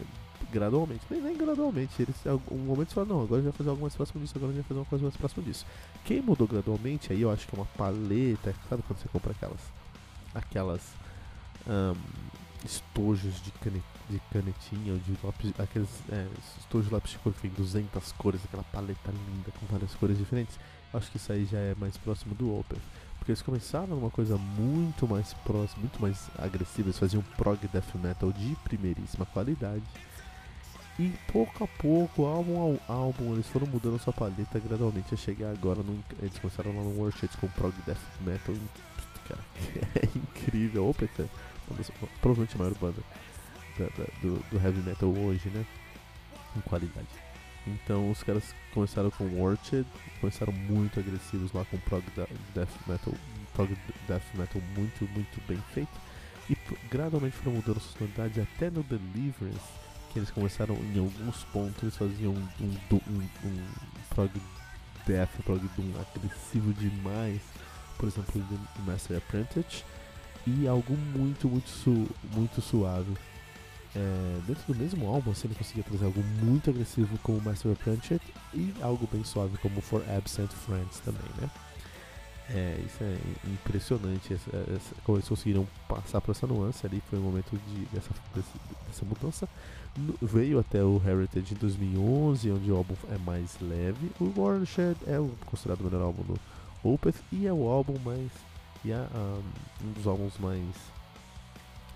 gradualmente. 0.51 1.03
Nem, 1.11 1.21
nem 1.21 1.37
gradualmente. 1.37 2.03
Eles, 2.03 2.27
algum 2.27 2.59
momento 2.59 2.93
falaram, 2.93 3.17
não, 3.17 3.23
agora 3.23 3.41
a 3.41 3.45
gente 3.45 3.53
vai 3.53 3.59
fazer 3.59 3.71
algo 3.71 3.83
mais 3.83 3.95
próximo 3.95 4.21
disso, 4.21 4.35
agora 4.37 4.53
a 4.53 4.55
gente 4.55 4.63
vai 4.63 4.69
fazer 4.69 4.81
uma 4.81 4.87
coisa 4.87 5.03
mais 5.03 5.17
próxima 5.17 5.45
disso. 5.45 5.67
Quem 6.05 6.21
mudou 6.23 6.47
gradualmente, 6.47 7.13
aí 7.13 7.23
eu 7.23 7.31
acho 7.31 7.47
que 7.47 7.55
é 7.55 7.59
uma 7.59 7.67
paleta, 7.67 8.55
sabe 8.69 8.83
quando 8.83 8.99
você 8.99 9.09
compra 9.09 9.33
aquelas, 9.33 9.61
aquelas 10.35 10.81
um, 11.67 11.95
estojos 12.65 13.43
de, 13.43 13.53
de 14.09 14.21
canetinha, 14.33 14.99
de 14.99 15.19
lápis, 15.23 15.53
aqueles 15.59 15.89
é, 16.11 16.27
estojos 16.61 16.89
de 16.89 16.95
lápis 16.95 17.13
de 17.13 17.19
cor 17.19 17.33
que 17.33 17.41
tem 17.43 17.51
200 17.51 18.13
cores, 18.13 18.41
aquela 18.45 18.65
paleta 18.65 19.11
linda 19.11 19.51
com 19.59 19.67
várias 19.67 19.95
cores 19.95 20.19
diferentes. 20.19 20.59
Acho 20.93 21.11
que 21.11 21.17
isso 21.17 21.33
aí 21.33 21.47
já 21.47 21.59
é 21.59 21.75
mais 21.75 21.97
próximo 21.97 22.35
do 22.35 22.55
Open. 22.59 22.79
Porque 23.19 23.31
eles 23.31 23.43
começaram 23.43 23.87
numa 23.87 24.11
coisa 24.11 24.37
muito 24.37 25.07
mais 25.07 25.33
próxima, 25.33 25.81
muito 25.81 26.03
mais 26.03 26.29
agressiva. 26.37 26.89
Eles 26.89 26.99
faziam 26.99 27.23
prog 27.37 27.57
death 27.69 27.95
metal 27.95 28.33
de 28.33 28.57
primeiríssima 28.65 29.25
qualidade. 29.25 29.83
E 30.99 31.11
pouco 31.33 31.65
a 31.65 31.67
pouco, 31.67 32.27
álbum 32.27 32.61
ao 32.61 32.95
álbum, 32.95 33.33
eles 33.33 33.47
foram 33.47 33.67
mudando 33.67 33.99
sua 33.99 34.13
paleta 34.13 34.59
gradualmente 34.59 35.15
a 35.15 35.17
chegar 35.17 35.51
agora. 35.51 35.83
No, 35.83 35.99
eles 36.21 36.39
começaram 36.39 36.77
lá 36.77 36.83
no 36.83 36.99
Worship 36.99 37.31
com 37.41 37.49
prog 37.49 37.75
death 37.87 37.99
metal. 38.21 38.55
Cara, 39.27 39.41
é 39.97 40.07
incrível. 40.17 40.89
Opa, 40.91 41.05
é 41.05 41.27
provavelmente 42.21 42.55
a 42.55 42.59
maior 42.59 42.75
banda 42.75 43.03
da, 43.79 43.85
da, 43.87 44.05
do, 44.21 44.45
do 44.51 44.57
heavy 44.57 44.81
metal 44.83 45.09
hoje, 45.09 45.49
né? 45.49 45.65
Em 46.57 46.61
qualidade. 46.61 47.09
Então 47.67 48.11
os 48.11 48.23
caras 48.23 48.55
começaram 48.75 49.11
com 49.11 49.41
Orchid, 49.41 49.87
começaram 50.21 50.53
muito 50.53 50.99
agressivos 50.99 51.53
lá 51.53 51.65
com 51.65 51.79
prog 51.79 52.03
death 52.55 52.69
metal, 52.87 53.15
prog 53.55 53.77
death 54.09 54.35
metal 54.35 54.61
muito, 54.77 55.09
muito 55.13 55.41
bem 55.47 55.63
feito. 55.73 56.13
E 56.51 56.57
gradualmente 56.91 57.37
foram 57.37 57.57
mudando 57.57 57.81
sua 57.81 57.99
sonoridade 57.99 58.41
até 58.41 58.69
no 58.69 58.83
Deliverance, 58.83 59.61
que 60.13 60.19
eles 60.19 60.31
começaram 60.31 60.75
em 60.75 60.99
alguns 60.99 61.45
pontos, 61.45 61.83
eles 61.83 61.97
faziam 61.97 62.33
um, 62.33 62.49
um, 62.61 62.99
um, 63.09 63.49
um 63.49 63.67
prog 64.11 64.31
death, 65.07 65.31
prog 65.45 65.61
doom 65.77 65.93
agressivo 66.01 66.73
demais, 66.75 67.41
por 67.99 68.09
exemplo, 68.09 68.45
em 68.79 68.83
Master 68.83 69.17
Apprentice, 69.17 69.85
e 70.47 70.67
algo 70.67 70.97
muito, 70.97 71.49
muito, 71.49 71.69
su 71.69 72.09
muito 72.35 72.61
suave 72.61 73.17
é, 73.95 74.41
dentro 74.47 74.73
do 74.73 74.79
mesmo 74.79 75.07
álbum, 75.07 75.31
assim, 75.31 75.49
conseguia 75.49 75.85
trazer 75.85 76.05
algo 76.07 76.23
muito 76.43 76.71
agressivo 76.71 77.19
como 77.19 77.41
Master 77.43 77.77
Punchet 77.77 78.23
e 78.55 78.75
algo 78.81 79.09
bem 79.13 79.23
suave 79.23 79.57
como 79.59 79.81
For 79.81 80.03
Absent 80.17 80.51
Friends 80.51 81.01
também, 81.01 81.29
né? 81.41 81.51
É, 82.55 82.79
isso 82.85 83.03
é 83.03 83.17
impressionante, 83.51 84.35
essa, 84.35 84.51
essa, 84.75 84.95
como 85.05 85.17
eles 85.17 85.29
conseguiram 85.29 85.67
passar 85.89 86.21
por 86.21 86.33
essa 86.33 86.47
nuance 86.47 86.85
ali, 86.85 87.03
foi 87.09 87.19
o 87.19 87.23
um 87.23 87.25
momento 87.25 87.59
de, 87.67 87.87
dessa, 87.87 88.11
dessa 88.35 89.05
mudança. 89.07 89.49
No, 89.97 90.15
veio 90.21 90.59
até 90.59 90.85
o 90.85 91.01
Heritage 91.05 91.55
em 91.55 91.57
2011, 91.57 92.51
onde 92.51 92.71
o 92.71 92.77
álbum 92.77 92.95
é 93.11 93.17
mais 93.19 93.57
leve. 93.61 94.11
O 94.21 94.27
Watershed 94.37 94.97
é 95.07 95.19
o, 95.19 95.31
considerado 95.47 95.81
o 95.81 95.85
melhor 95.85 96.03
álbum 96.03 96.23
do 96.25 96.39
Opeth 96.85 97.17
e 97.33 97.47
é 97.47 97.53
o 97.53 97.67
álbum 97.69 97.99
mais. 98.05 98.31
E 98.85 98.93
é 98.93 98.99
um, 98.99 99.89
um 99.89 99.93
dos 99.93 100.07
álbuns 100.07 100.37
mais. 100.39 100.75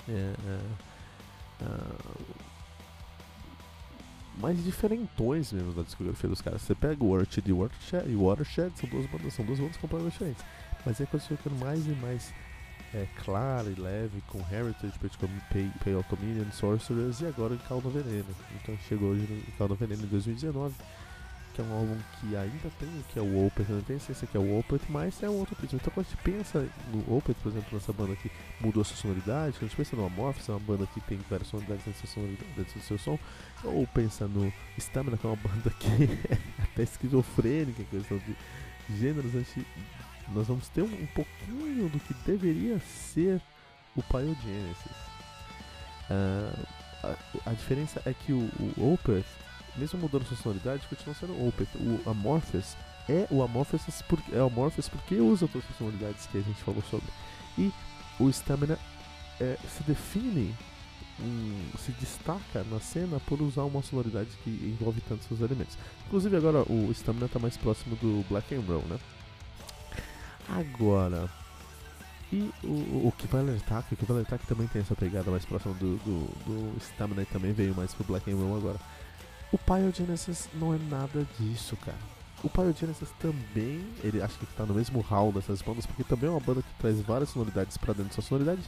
É, 0.09 0.35
é, 0.47 1.65
uh, 1.65 1.96
mais 4.37 4.63
diferentões 4.63 5.53
mesmo 5.53 5.73
da 5.73 5.83
discografia 5.83 6.29
dos 6.29 6.41
caras. 6.41 6.63
Você 6.63 6.75
pega 6.75 7.03
o 7.03 7.11
Orchid 7.11 7.49
e 7.49 7.53
o 7.53 7.59
Watershed, 7.59 8.11
e 8.11 8.15
o 8.15 8.25
Watershed 8.25 8.73
são 8.79 8.89
duas 8.89 9.07
bandas, 9.07 9.35
são 9.35 9.45
duas 9.45 9.59
bandas 9.59 9.77
completamente 9.77 10.13
diferentes. 10.13 10.45
Mas 10.85 11.01
é 11.01 11.07
coisa 11.07 11.27
ficando 11.27 11.59
mais 11.59 11.87
e 11.87 11.91
mais 11.91 12.33
é, 12.95 13.07
clara 13.25 13.69
e 13.69 13.75
leve 13.75 14.23
com 14.29 14.39
Heritage, 14.39 14.99
Pay, 15.51 15.71
Pale 15.85 16.05
Dominion, 16.09 16.51
Sorcerers 16.53 17.21
e 17.21 17.27
agora 17.27 17.55
em 17.55 17.59
Caldo 17.59 17.91
Veneno. 17.91 18.27
Então 18.63 18.77
chegou 18.89 19.11
hoje 19.11 19.23
em 19.23 19.59
Caldo 19.59 19.75
Veneno 19.75 20.05
em 20.05 20.07
2019 20.07 20.75
que 21.57 21.63
é 21.63 21.65
um 21.65 21.73
álbum 21.73 21.97
que 22.21 22.37
ainda 22.37 22.71
tem 22.79 22.89
o 22.89 23.03
que 23.05 23.19
é 23.19 23.23
o 23.23 23.47
Opeth, 23.47 23.65
não 23.71 23.81
tem 23.81 23.99
ciência 23.99 24.27
que 24.27 24.37
é 24.37 24.41
o 24.41 24.59
Opeth, 24.59 24.83
mas 24.91 25.23
é 25.23 25.31
um 25.31 25.39
outro 25.39 25.57
ritmo. 25.59 25.79
Então 25.81 25.91
quando 25.95 26.07
a 26.07 26.11
gente 26.11 26.23
pensa 26.23 26.69
no 26.93 27.17
Opeth, 27.17 27.35
por 27.43 27.51
exemplo, 27.51 27.69
nessa 27.73 27.93
banda 27.95 28.15
que 28.17 28.31
mudou 28.61 28.83
a 28.83 28.85
sua 28.85 28.97
sonoridade, 28.97 29.55
quando 29.55 29.65
a 29.65 29.69
gente 29.69 29.77
pensa 29.77 29.97
no 29.97 30.05
Amorphis, 30.05 30.47
é 30.51 30.53
uma 30.53 30.61
banda 30.61 30.87
que 30.93 31.01
tem 31.01 31.19
várias 31.31 31.49
sonoridades 31.49 31.83
dentro 31.87 32.79
do 32.79 32.83
seu 32.83 32.99
som, 32.99 33.19
ou 33.65 33.87
pensa 33.87 34.29
no 34.29 34.53
Stamina, 34.79 35.17
que 35.17 35.27
é 35.27 35.31
uma 35.31 35.37
banda 35.37 35.71
que 35.71 35.89
é 36.31 36.63
até 36.63 36.83
esquizofrênica, 36.83 37.83
questão 37.85 38.19
de 38.19 38.37
gêneros, 38.99 39.35
a 39.35 39.39
gente, 39.39 39.67
nós 40.29 40.47
vamos 40.47 40.69
ter 40.69 40.83
um, 40.83 40.93
um 40.93 41.07
pouquinho 41.15 41.89
do 41.89 41.99
que 42.01 42.13
deveria 42.27 42.79
ser 42.81 43.41
o 43.97 44.03
Pyogenesis. 44.03 44.77
Uh, 46.11 46.67
a, 47.03 47.51
a, 47.51 47.53
diferença 47.55 48.03
é 48.05 48.13
que 48.13 48.33
o, 48.33 48.51
o 48.77 48.93
Opeth 48.93 49.25
mesmo 49.79 49.99
mudando 50.01 50.27
sua 50.27 50.37
sonoridade, 50.37 50.87
continua 50.89 51.15
sendo. 51.15 51.33
O 51.33 52.11
Amorphous 52.11 52.77
é 53.09 53.27
o 53.31 53.43
Amorphous 53.43 54.03
porque, 54.09 54.35
é 54.35 54.43
o 54.43 54.51
porque 54.91 55.15
usa 55.17 55.49
todas 55.49 55.69
as 55.71 55.77
sonoridades 55.77 56.27
que 56.27 56.39
a 56.39 56.43
gente 56.43 56.63
falou 56.63 56.83
sobre. 56.83 57.09
E 57.59 57.73
o 58.19 58.29
Stamina 58.29 58.79
é, 59.41 59.57
se 59.69 59.83
define, 59.85 60.55
um, 61.21 61.71
se 61.79 61.93
destaca 61.93 62.65
na 62.71 62.81
cena 62.81 63.21
por 63.21 63.41
usar 63.41 63.63
uma 63.63 63.83
sonoridade 63.83 64.31
que 64.43 64.51
envolve 64.51 65.01
tantos 65.03 65.27
seus 65.27 65.41
elementos. 65.41 65.77
Inclusive 66.07 66.37
agora 66.37 66.63
o 66.63 66.91
Stamina 66.93 67.27
está 67.27 67.39
mais 67.39 67.57
próximo 67.57 67.97
do 67.97 68.25
Black 68.29 68.55
and 68.55 68.63
Roll, 68.63 68.83
né? 68.89 68.99
Agora, 70.49 71.29
e 72.33 72.51
o, 72.65 73.07
o 73.09 73.13
Kivaler 73.17 73.57
Attack, 73.57 73.95
o 73.95 73.97
Kivaler 73.97 74.23
Attack 74.23 74.47
também 74.47 74.67
tem 74.67 74.83
essa 74.83 74.95
pegada 74.95 75.31
mais 75.31 75.45
próxima 75.45 75.75
do, 75.75 75.97
do, 75.99 76.27
do 76.45 76.81
Stamina 76.81 77.23
e 77.23 77.27
também 77.27 77.53
veio 77.53 77.75
mais 77.75 77.95
pro 77.95 78.05
Black 78.05 78.31
and 78.31 78.37
Roll 78.37 78.57
agora. 78.57 78.79
O 79.53 79.59
Pyogenesis 79.59 80.49
não 80.55 80.75
é 80.75 80.79
nada 80.91 81.27
disso, 81.39 81.77
cara. 81.77 81.99
O 82.43 82.51
Pyogenesis 82.51 83.09
também, 83.21 83.87
ele 84.03 84.21
acho 84.21 84.39
que 84.39 84.47
tá 84.47 84.67
no 84.67 84.75
mesmo 84.75 85.01
hall 85.01 85.33
dessas 85.33 85.63
bandas, 85.63 85.87
porque 85.87 86.05
também 86.05 86.29
é 86.29 86.31
uma 86.31 86.41
banda 86.41 86.63
que 86.63 86.69
traz 86.79 87.01
várias 87.01 87.31
sonoridades 87.31 87.77
para 87.77 87.95
dentro 87.95 88.09
da 88.09 88.15
sua 88.15 88.25
sonoridade, 88.25 88.63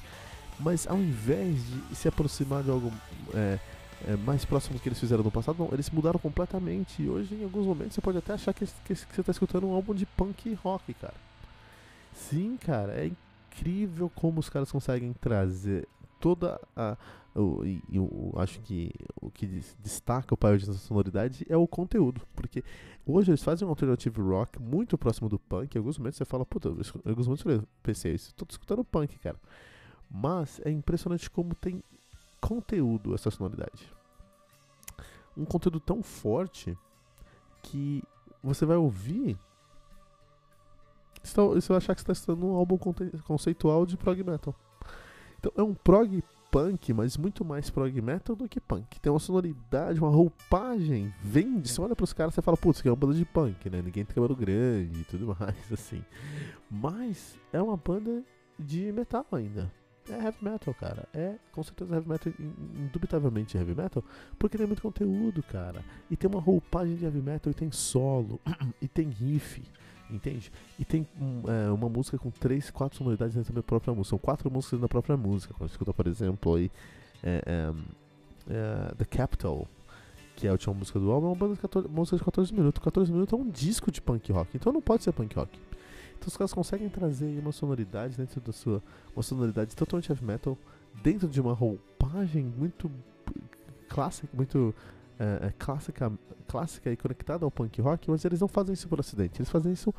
mas 0.58 0.86
ao 0.86 0.98
invés 0.98 1.56
de 1.66 1.96
se 1.96 2.08
aproximar 2.08 2.62
de 2.62 2.70
algo 2.70 2.92
é, 3.34 3.58
é, 4.06 4.16
mais 4.16 4.44
próximo 4.44 4.76
do 4.76 4.80
que 4.80 4.88
eles 4.88 4.98
fizeram 4.98 5.22
no 5.22 5.30
passado, 5.30 5.58
não, 5.58 5.68
eles 5.72 5.90
mudaram 5.90 6.18
completamente. 6.18 7.02
E 7.02 7.08
hoje, 7.08 7.34
em 7.34 7.44
alguns 7.44 7.66
momentos, 7.66 7.94
você 7.94 8.00
pode 8.00 8.18
até 8.18 8.32
achar 8.32 8.52
que, 8.52 8.66
que, 8.66 8.94
que 8.94 9.14
você 9.14 9.22
tá 9.22 9.32
escutando 9.32 9.66
um 9.66 9.72
álbum 9.72 9.94
de 9.94 10.06
punk 10.06 10.54
rock, 10.62 10.94
cara. 10.94 11.14
Sim, 12.14 12.56
cara, 12.56 12.92
é 12.94 13.10
incrível 13.58 14.10
como 14.14 14.40
os 14.40 14.48
caras 14.48 14.70
conseguem 14.70 15.12
trazer 15.12 15.88
toda 16.20 16.60
a, 16.76 16.96
eu, 17.38 17.80
eu, 17.92 18.32
acho 18.36 18.60
que 18.60 18.90
o 19.20 19.30
que 19.30 19.46
destaca 19.78 20.34
o 20.34 20.36
Power 20.36 20.58
de 20.58 20.66
sonoridade 20.74 21.46
é 21.48 21.56
o 21.56 21.66
conteúdo, 21.66 22.20
porque 22.34 22.64
hoje 23.06 23.30
eles 23.30 23.42
fazem 23.42 23.66
um 23.66 23.70
alternative 23.70 24.20
rock 24.20 24.60
muito 24.60 24.98
próximo 24.98 25.28
do 25.28 25.38
punk. 25.38 25.74
Em 25.74 25.78
alguns 25.78 25.98
momentos 25.98 26.18
você 26.18 26.24
fala, 26.24 26.44
puta, 26.44 26.68
em 26.68 27.08
alguns 27.08 27.26
momentos 27.26 27.46
eu 27.46 27.64
pensei 27.82 28.18
tô 28.36 28.44
escutando 28.48 28.84
punk, 28.84 29.18
cara. 29.18 29.36
Mas 30.10 30.60
é 30.64 30.70
impressionante 30.70 31.30
como 31.30 31.54
tem 31.54 31.82
conteúdo 32.40 33.14
essa 33.14 33.30
sonoridade. 33.30 33.92
Um 35.36 35.44
conteúdo 35.44 35.78
tão 35.78 36.02
forte 36.02 36.76
que 37.62 38.02
você 38.42 38.66
vai 38.66 38.76
ouvir. 38.76 39.38
Você 41.22 41.68
vai 41.68 41.76
achar 41.76 41.94
que 41.94 42.00
você 42.00 42.10
está 42.10 42.12
escutando 42.12 42.46
um 42.46 42.54
álbum 42.54 42.78
conceitual 43.24 43.86
de 43.86 43.96
prog 43.96 44.22
metal. 44.24 44.54
Então 45.38 45.52
é 45.56 45.62
um 45.62 45.74
prog 45.74 46.22
punk, 46.50 46.92
mas 46.92 47.16
muito 47.16 47.44
mais 47.44 47.70
prog 47.70 48.00
metal 48.00 48.34
do 48.34 48.48
que 48.48 48.60
punk. 48.60 48.98
Tem 49.00 49.12
uma 49.12 49.18
sonoridade, 49.18 50.00
uma 50.00 50.10
roupagem. 50.10 51.12
Vende, 51.22 51.68
você 51.68 51.80
olha 51.80 51.96
pros 51.96 52.12
caras 52.12 52.36
e 52.36 52.42
fala, 52.42 52.56
putz, 52.56 52.80
que 52.80 52.88
é 52.88 52.90
uma 52.90 52.96
banda 52.96 53.14
de 53.14 53.24
punk, 53.24 53.68
né? 53.70 53.82
Ninguém 53.82 54.04
tem 54.04 54.14
cabelo 54.14 54.36
grande 54.36 55.00
e 55.00 55.04
tudo 55.04 55.36
mais, 55.38 55.56
assim. 55.72 56.02
Mas 56.70 57.38
é 57.52 57.60
uma 57.60 57.76
banda 57.76 58.22
de 58.58 58.92
metal 58.92 59.26
ainda. 59.32 59.72
É 60.10 60.24
heavy 60.24 60.38
metal, 60.40 60.72
cara. 60.72 61.06
É 61.12 61.34
com 61.52 61.62
certeza 61.62 61.94
heavy 61.94 62.08
metal, 62.08 62.32
indubitavelmente 62.38 63.58
heavy 63.58 63.74
metal, 63.74 64.02
porque 64.38 64.56
tem 64.56 64.66
muito 64.66 64.80
conteúdo, 64.80 65.42
cara. 65.42 65.84
E 66.10 66.16
tem 66.16 66.30
uma 66.30 66.40
roupagem 66.40 66.96
de 66.96 67.04
heavy 67.04 67.20
metal, 67.20 67.50
e 67.50 67.54
tem 67.54 67.70
solo, 67.70 68.40
e 68.80 68.88
tem 68.88 69.08
riff 69.10 69.62
entende? 70.10 70.50
E 70.78 70.84
tem 70.84 71.06
um, 71.20 71.42
é, 71.50 71.70
uma 71.70 71.88
música 71.88 72.18
com 72.18 72.30
três, 72.30 72.70
quatro 72.70 72.98
sonoridades 72.98 73.34
dentro 73.34 73.52
da 73.52 73.62
própria 73.62 73.92
música. 73.94 74.10
São 74.10 74.18
quatro 74.18 74.50
músicas 74.50 74.80
da 74.80 74.88
própria 74.88 75.16
música. 75.16 75.54
Quando 75.54 75.70
escuta, 75.70 75.92
por 75.92 76.06
exemplo, 76.06 76.54
aí, 76.54 76.70
é, 77.22 77.42
é, 77.46 77.72
é, 78.50 78.94
The 78.94 79.04
Capital, 79.04 79.66
que 80.36 80.46
é 80.46 80.50
a 80.50 80.52
última 80.52 80.74
música 80.74 80.98
do 80.98 81.10
álbum, 81.10 81.26
é 81.26 81.30
uma 81.30 81.36
banda 81.36 81.54
de 81.54 81.60
14, 81.60 81.88
música 81.88 82.16
de 82.16 82.24
14 82.24 82.54
minutos. 82.54 82.82
14 82.82 83.12
minutos 83.12 83.32
é 83.32 83.36
um 83.36 83.48
disco 83.48 83.90
de 83.90 84.00
punk 84.00 84.32
rock, 84.32 84.56
então 84.56 84.72
não 84.72 84.80
pode 84.80 85.02
ser 85.04 85.12
punk 85.12 85.34
rock. 85.34 85.58
Então 86.18 86.28
os 86.28 86.36
caras 86.36 86.52
conseguem 86.52 86.88
trazer 86.88 87.38
uma 87.38 87.52
sonoridade 87.52 88.16
dentro 88.16 88.40
da 88.40 88.52
sua. 88.52 88.82
Uma 89.14 89.22
sonoridade 89.22 89.74
totalmente 89.74 90.10
heavy 90.10 90.24
metal, 90.24 90.56
dentro 91.02 91.28
de 91.28 91.40
uma 91.40 91.52
roupagem 91.52 92.44
muito 92.44 92.90
clássica, 93.88 94.28
muito 94.32 94.74
é, 95.18 95.46
é, 95.46 95.54
clássica, 95.58 96.12
clássica 96.46 96.90
e 96.92 96.96
conectada 96.96 97.44
ao 97.44 97.50
punk 97.50 97.80
rock, 97.80 98.10
mas 98.10 98.24
eles 98.24 98.40
não 98.40 98.48
fazem 98.48 98.72
isso 98.72 98.88
por 98.88 99.00
acidente, 99.00 99.40
eles 99.40 99.50
fazem 99.50 99.72
isso 99.72 99.92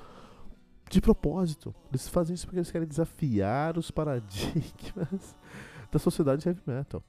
de 0.90 1.00
propósito. 1.00 1.74
Eles 1.92 2.08
fazem 2.08 2.34
isso 2.34 2.46
porque 2.46 2.58
eles 2.58 2.72
querem 2.72 2.88
desafiar 2.88 3.78
os 3.78 3.92
paradigmas 3.92 5.36
da 5.92 6.00
sociedade 6.00 6.48
heavy 6.48 6.62
metal. 6.66 7.04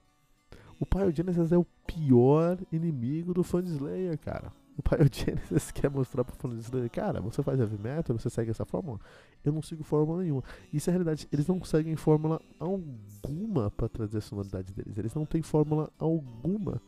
O 0.79 0.87
Pyogenesis 0.87 1.53
é 1.53 1.59
o 1.59 1.67
pior 1.87 2.59
inimigo 2.73 3.35
do 3.35 3.43
Fan 3.43 3.63
Slayer, 3.63 4.19
cara. 4.19 4.53
O 4.77 4.83
Pyogenesis 4.83 5.71
quer 5.73 5.91
mostrar 5.91 6.25
pro 6.25 6.37
Fan 6.37 6.55
Slayer, 6.59 6.91
cara, 6.91 7.21
você 7.21 7.43
faz 7.43 7.59
heavy 7.61 7.79
metal, 7.79 8.19
você 8.19 8.31
segue 8.31 8.51
essa 8.51 8.65
fórmula? 8.65 8.99
Eu 9.45 9.53
não 9.53 9.63
sigo 9.63 9.83
fórmula 9.83 10.23
nenhuma. 10.23 10.43
Isso 10.73 10.89
é 10.89 10.93
realidade, 10.93 11.29
eles 11.33 11.47
não 11.47 11.63
seguem 11.65 11.97
fórmula 11.97 12.41
alguma 12.59 13.71
para 13.71 13.89
trazer 13.89 14.19
a 14.19 14.23
sonoridade 14.23 14.73
deles. 14.73 14.97
Eles 14.97 15.15
não 15.15 15.25
têm 15.25 15.43
fórmula 15.43 15.91
alguma 15.99 16.81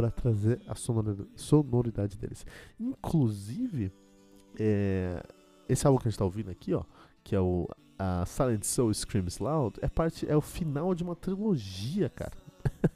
para 0.00 0.10
trazer 0.10 0.60
a 0.66 0.74
sonoridade 0.74 2.16
deles. 2.16 2.46
Inclusive, 2.78 3.92
é, 4.58 5.22
esse 5.68 5.86
álbum 5.86 5.98
que 5.98 6.08
a 6.08 6.10
gente 6.10 6.18
tá 6.18 6.24
ouvindo 6.24 6.50
aqui, 6.50 6.72
ó, 6.72 6.82
que 7.22 7.34
é 7.36 7.40
o 7.40 7.68
a 7.98 8.24
Silent 8.24 8.64
Soul 8.64 8.94
Screams 8.94 9.42
Loud, 9.42 9.78
é 9.82 9.88
parte 9.88 10.26
é 10.26 10.34
o 10.34 10.40
final 10.40 10.94
de 10.94 11.02
uma 11.02 11.14
trilogia, 11.14 12.08
cara. 12.08 12.32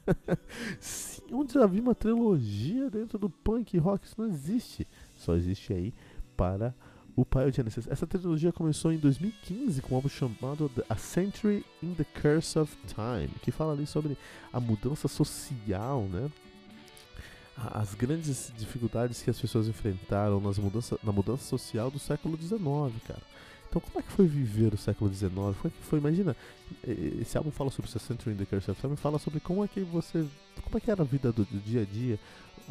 Sim, 0.79 1.21
onde 1.31 1.53
já 1.53 1.67
vi 1.67 1.79
uma 1.79 1.93
trilogia 1.93 2.89
dentro 2.89 3.19
do 3.19 3.29
punk 3.29 3.77
rock? 3.77 4.07
Isso 4.07 4.15
não 4.19 4.27
existe. 4.27 4.87
Só 5.15 5.35
existe 5.35 5.73
aí 5.73 5.93
para 6.35 6.73
o 7.15 7.23
Pyogenesis. 7.23 7.87
Essa 7.87 8.07
trilogia 8.07 8.51
começou 8.51 8.91
em 8.91 8.97
2015 8.97 9.79
com 9.83 9.93
um 9.93 9.97
álbum 9.97 10.09
chamado 10.09 10.71
A 10.89 10.95
Century 10.95 11.63
in 11.83 11.93
the 11.93 12.03
Curse 12.03 12.57
of 12.57 12.75
Time, 12.87 13.29
que 13.43 13.51
fala 13.51 13.73
ali 13.73 13.85
sobre 13.85 14.17
a 14.51 14.59
mudança 14.59 15.07
social, 15.07 16.01
né? 16.03 16.31
As 17.57 17.93
grandes 17.93 18.51
dificuldades 18.57 19.21
que 19.21 19.29
as 19.29 19.39
pessoas 19.39 19.67
enfrentaram 19.67 20.41
nas 20.41 20.57
mudança, 20.57 20.99
na 21.01 21.11
mudança 21.11 21.43
social 21.43 21.89
do 21.89 21.97
século 21.97 22.37
XIX, 22.37 22.59
cara. 23.07 23.21
Então, 23.69 23.81
como 23.81 23.99
é 23.99 24.01
que 24.01 24.11
foi 24.11 24.27
viver 24.27 24.73
o 24.73 24.77
século 24.77 25.13
XIX? 25.13 25.31
Como 25.31 25.53
é 25.65 25.69
que 25.69 25.83
foi? 25.83 25.99
Imagina, 25.99 26.35
esse 27.19 27.37
álbum 27.37 27.51
fala 27.51 27.69
sobre 27.69 27.89
o 27.89 27.99
Century 27.99 28.33
in 28.33 28.37
the 28.37 28.45
Curse 28.45 28.71
of 28.71 28.79
Time, 28.79 28.95
fala 28.95 29.19
sobre 29.19 29.39
como 29.39 29.63
é 29.63 29.67
que 29.67 29.81
você, 29.81 30.25
como 30.63 30.77
é 30.77 30.79
que 30.79 30.91
era 30.91 31.01
a 31.01 31.05
vida 31.05 31.31
do, 31.31 31.43
do 31.45 31.59
dia 31.59 31.81
a 31.81 31.85
dia, 31.85 32.19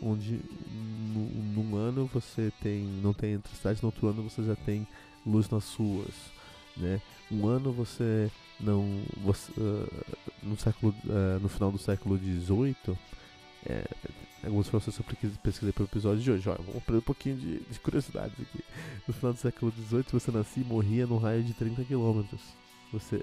onde 0.02 0.40
num 1.54 1.76
ano 1.76 2.08
você 2.12 2.52
tem, 2.62 2.84
não 3.02 3.12
tem 3.12 3.32
eletricidade, 3.32 3.82
no 3.82 3.88
outro 3.88 4.08
ano 4.08 4.22
você 4.22 4.42
já 4.42 4.56
tem 4.56 4.86
luz 5.26 5.48
nas 5.50 5.74
ruas, 5.74 6.14
né? 6.76 7.00
Um 7.30 7.46
ano 7.46 7.72
você 7.72 8.30
não, 8.60 9.02
você, 9.22 9.52
uh, 9.58 10.06
no 10.42 10.56
século, 10.56 10.94
uh, 11.04 11.40
no 11.40 11.48
final 11.48 11.70
do 11.70 11.78
século 11.78 12.18
XVIII, 12.18 12.96
é, 13.66 13.84
alguns 14.44 14.68
professores 14.68 14.98
eu 15.22 15.30
pesquisei 15.42 15.72
para 15.72 15.82
o 15.82 15.86
episódio 15.86 16.22
de 16.22 16.30
hoje. 16.30 16.44
Vamos 16.44 16.76
aprender 16.76 16.98
um 16.98 17.02
pouquinho 17.02 17.36
de, 17.36 17.60
de 17.60 17.80
curiosidades 17.80 18.34
aqui. 18.40 18.64
No 19.06 19.14
final 19.14 19.32
do 19.32 19.38
século 19.38 19.72
XVIII, 19.72 20.04
você 20.12 20.30
nascia 20.30 20.62
e 20.62 20.66
morria 20.66 21.06
no 21.06 21.16
raio 21.16 21.42
de 21.42 21.54
30 21.54 21.84
quilômetros. 21.84 22.40
Você 22.92 23.22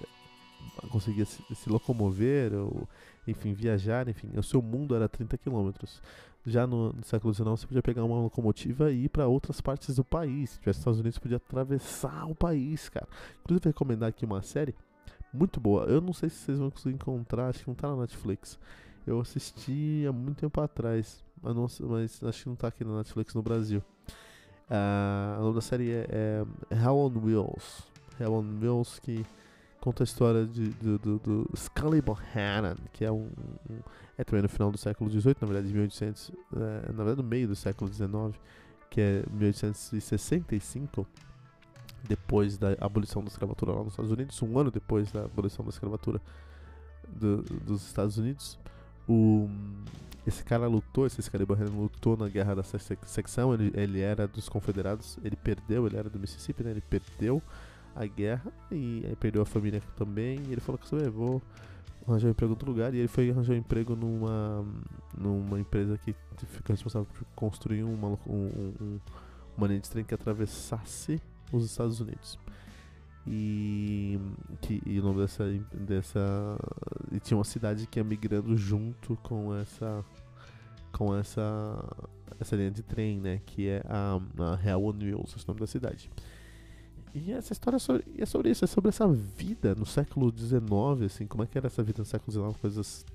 conseguia 0.89 1.25
se, 1.25 1.43
se, 1.55 1.69
locomover, 1.69 2.53
ou, 2.53 2.88
enfim, 3.27 3.53
viajar, 3.53 4.07
enfim, 4.07 4.29
o 4.36 4.43
seu 4.43 4.62
mundo 4.62 4.95
era 4.95 5.07
30 5.07 5.38
quilômetros. 5.38 6.01
Já 6.45 6.65
no, 6.65 6.91
no, 6.91 7.03
século 7.03 7.31
XIX, 7.33 7.50
você 7.50 7.67
podia 7.67 7.83
pegar 7.83 8.03
uma 8.03 8.19
locomotiva 8.19 8.91
e 8.91 9.05
ir 9.05 9.10
para 9.10 9.27
outras 9.27 9.62
partes 9.62 9.95
do 9.95 10.03
país. 10.03 10.51
Se 10.51 10.60
tivesse 10.60 10.79
Estados 10.79 11.00
Unidos, 11.00 11.15
você 11.15 11.21
podia 11.21 11.38
atravessar 11.38 12.25
o 12.25 12.33
país, 12.33 12.89
cara. 12.89 13.07
Inclusive, 13.43 13.69
recomendar 13.69 14.10
aqui 14.10 14.25
uma 14.25 14.41
série 14.41 14.74
muito 15.31 15.60
boa. 15.60 15.86
Eu 15.86 16.01
não 16.01 16.13
sei 16.13 16.29
se 16.29 16.38
vocês 16.38 16.57
vão 16.57 16.71
conseguir 16.71 16.95
encontrar, 16.95 17.50
acho 17.50 17.60
que 17.60 17.67
não 17.67 17.75
tá 17.75 17.89
na 17.89 18.01
Netflix 18.01 18.57
eu 19.05 19.20
assisti 19.20 20.05
há 20.08 20.12
muito 20.12 20.38
tempo 20.38 20.60
atrás, 20.62 21.24
mas, 21.41 21.55
não, 21.55 21.89
mas 21.89 22.24
acho 22.24 22.43
que 22.43 22.50
não 22.50 22.55
tá 22.55 22.67
aqui 22.67 22.84
na 22.84 22.98
Netflix 22.98 23.34
no 23.34 23.41
Brasil. 23.41 23.84
Uh, 24.70 25.39
o 25.39 25.43
nome 25.43 25.55
da 25.55 25.62
série 25.62 25.91
é, 25.91 26.08
é 26.70 26.75
Hell 26.75 26.96
on 26.96 27.12
Wheels. 27.24 27.84
Hell 28.20 28.34
on 28.34 28.60
Wheels 28.62 29.00
que 29.00 29.25
conta 29.81 30.03
a 30.03 30.05
história 30.05 30.46
de, 30.46 30.70
do, 30.70 31.00
do, 31.00 31.20
do 31.20 31.50
Scully 31.58 32.01
Bohannon, 32.01 32.75
que 32.93 33.03
é 33.03 33.12
um, 33.12 33.29
um, 33.70 33.79
é 34.17 34.24
também 34.24 34.43
no 34.43 34.48
final 34.48 34.72
do 34.72 34.77
século 34.77 35.10
XVIII, 35.10 35.36
na 35.41 35.48
verdade 35.48 35.74
1800, 35.74 36.31
é, 36.55 36.91
na 36.91 37.03
verdade 37.03 37.17
no 37.17 37.24
meio 37.24 37.48
do 37.48 37.55
século 37.55 37.91
XIX, 37.91 38.39
que 38.91 39.01
é 39.01 39.24
1865, 39.31 41.08
depois 42.08 42.58
da 42.58 42.75
abolição 42.79 43.24
da 43.24 43.29
escravatura 43.29 43.72
lá 43.72 43.84
nos 43.84 43.93
Estados 43.93 44.12
Unidos, 44.12 44.41
um 44.43 44.58
ano 44.58 44.70
depois 44.70 45.12
da 45.12 45.25
abolição 45.25 45.65
da 45.65 45.70
escravatura 45.70 46.22
do, 47.08 47.41
dos 47.41 47.86
Estados 47.86 48.17
Unidos. 48.17 48.60
O, 49.08 49.50
esse 50.25 50.44
cara 50.44 50.68
lutou, 50.68 51.05
esse 51.05 51.20
Excalibur 51.20 51.57
lutou 51.70 52.16
na 52.16 52.27
guerra 52.27 52.55
da 52.55 52.64
secção, 52.64 53.53
ele, 53.53 53.72
ele 53.75 54.00
era 54.00 54.27
dos 54.27 54.48
confederados, 54.48 55.18
ele 55.24 55.35
perdeu, 55.35 55.87
ele 55.87 55.98
era 55.98 56.09
do 56.09 56.20
Mississippi, 56.20 56.64
né? 56.64 56.72
Ele 56.72 56.81
perdeu 56.81 57.42
a 57.96 58.05
guerra 58.05 58.51
e 58.72 59.03
perdeu 59.20 59.42
a 59.42 59.46
família 59.46 59.81
também. 59.98 60.40
Ele 60.50 60.61
falou 60.61 60.77
que 60.77 60.94
eu 60.94 61.11
vou 61.11 61.42
arranjar 62.07 62.27
um 62.27 62.31
emprego 62.31 62.51
em 62.51 62.53
outro 62.53 62.70
lugar. 62.70 62.94
E 62.94 63.00
ele 63.00 63.07
foi 63.07 63.29
arranjar 63.29 63.53
um 63.53 63.57
emprego 63.57 63.96
numa, 63.96 64.66
numa 65.18 65.59
empresa 65.59 65.98
que 65.98 66.16
fica 66.48 66.74
responsável 66.74 67.07
por 67.14 67.25
construir 67.35 67.83
uma, 67.83 68.09
um, 68.27 68.75
um, 68.79 69.00
uma 69.57 69.68
linha 69.68 69.79
de 69.79 69.90
trem 69.90 70.03
que 70.03 70.14
atravessasse 70.14 71.22
os 71.51 71.66
Estados 71.66 72.00
Unidos. 72.00 72.37
E, 73.27 74.20
que, 74.61 74.81
e 74.85 75.00
o 75.00 75.03
nome 75.03 75.22
dessa, 75.22 75.46
dessa. 75.74 76.57
E 77.11 77.19
tinha 77.19 77.37
uma 77.37 77.43
cidade 77.43 77.87
que 77.87 78.00
ia 78.00 78.03
migrando 78.03 78.55
junto 78.57 79.15
com 79.17 79.55
essa. 79.55 80.03
Com 80.91 81.15
essa. 81.15 81.41
Essa 82.39 82.55
linha 82.55 82.71
de 82.71 82.81
trem, 82.81 83.19
né? 83.19 83.41
Que 83.45 83.67
é 83.67 83.83
a, 83.85 84.19
a 84.39 84.67
Hell 84.67 84.85
on 84.85 84.97
Wheels, 84.97 85.35
esse 85.35 85.39
é 85.39 85.43
o 85.43 85.47
nome 85.50 85.59
da 85.59 85.67
cidade. 85.67 86.09
E 87.13 87.31
essa 87.31 87.51
história 87.51 87.75
é 87.75 87.79
sobre, 87.79 88.05
é 88.17 88.25
sobre 88.25 88.50
isso, 88.50 88.63
é 88.63 88.67
sobre 88.67 88.89
essa 88.89 89.07
vida 89.07 89.75
no 89.75 89.85
século 89.85 90.33
XIX, 90.35 91.05
assim, 91.05 91.27
como 91.27 91.43
é 91.43 91.47
que 91.47 91.57
era 91.57 91.67
essa 91.67 91.83
vida 91.83 92.00
no 92.00 92.05
século 92.05 92.31
XIX, 92.31 92.61
coisas 92.61 93.05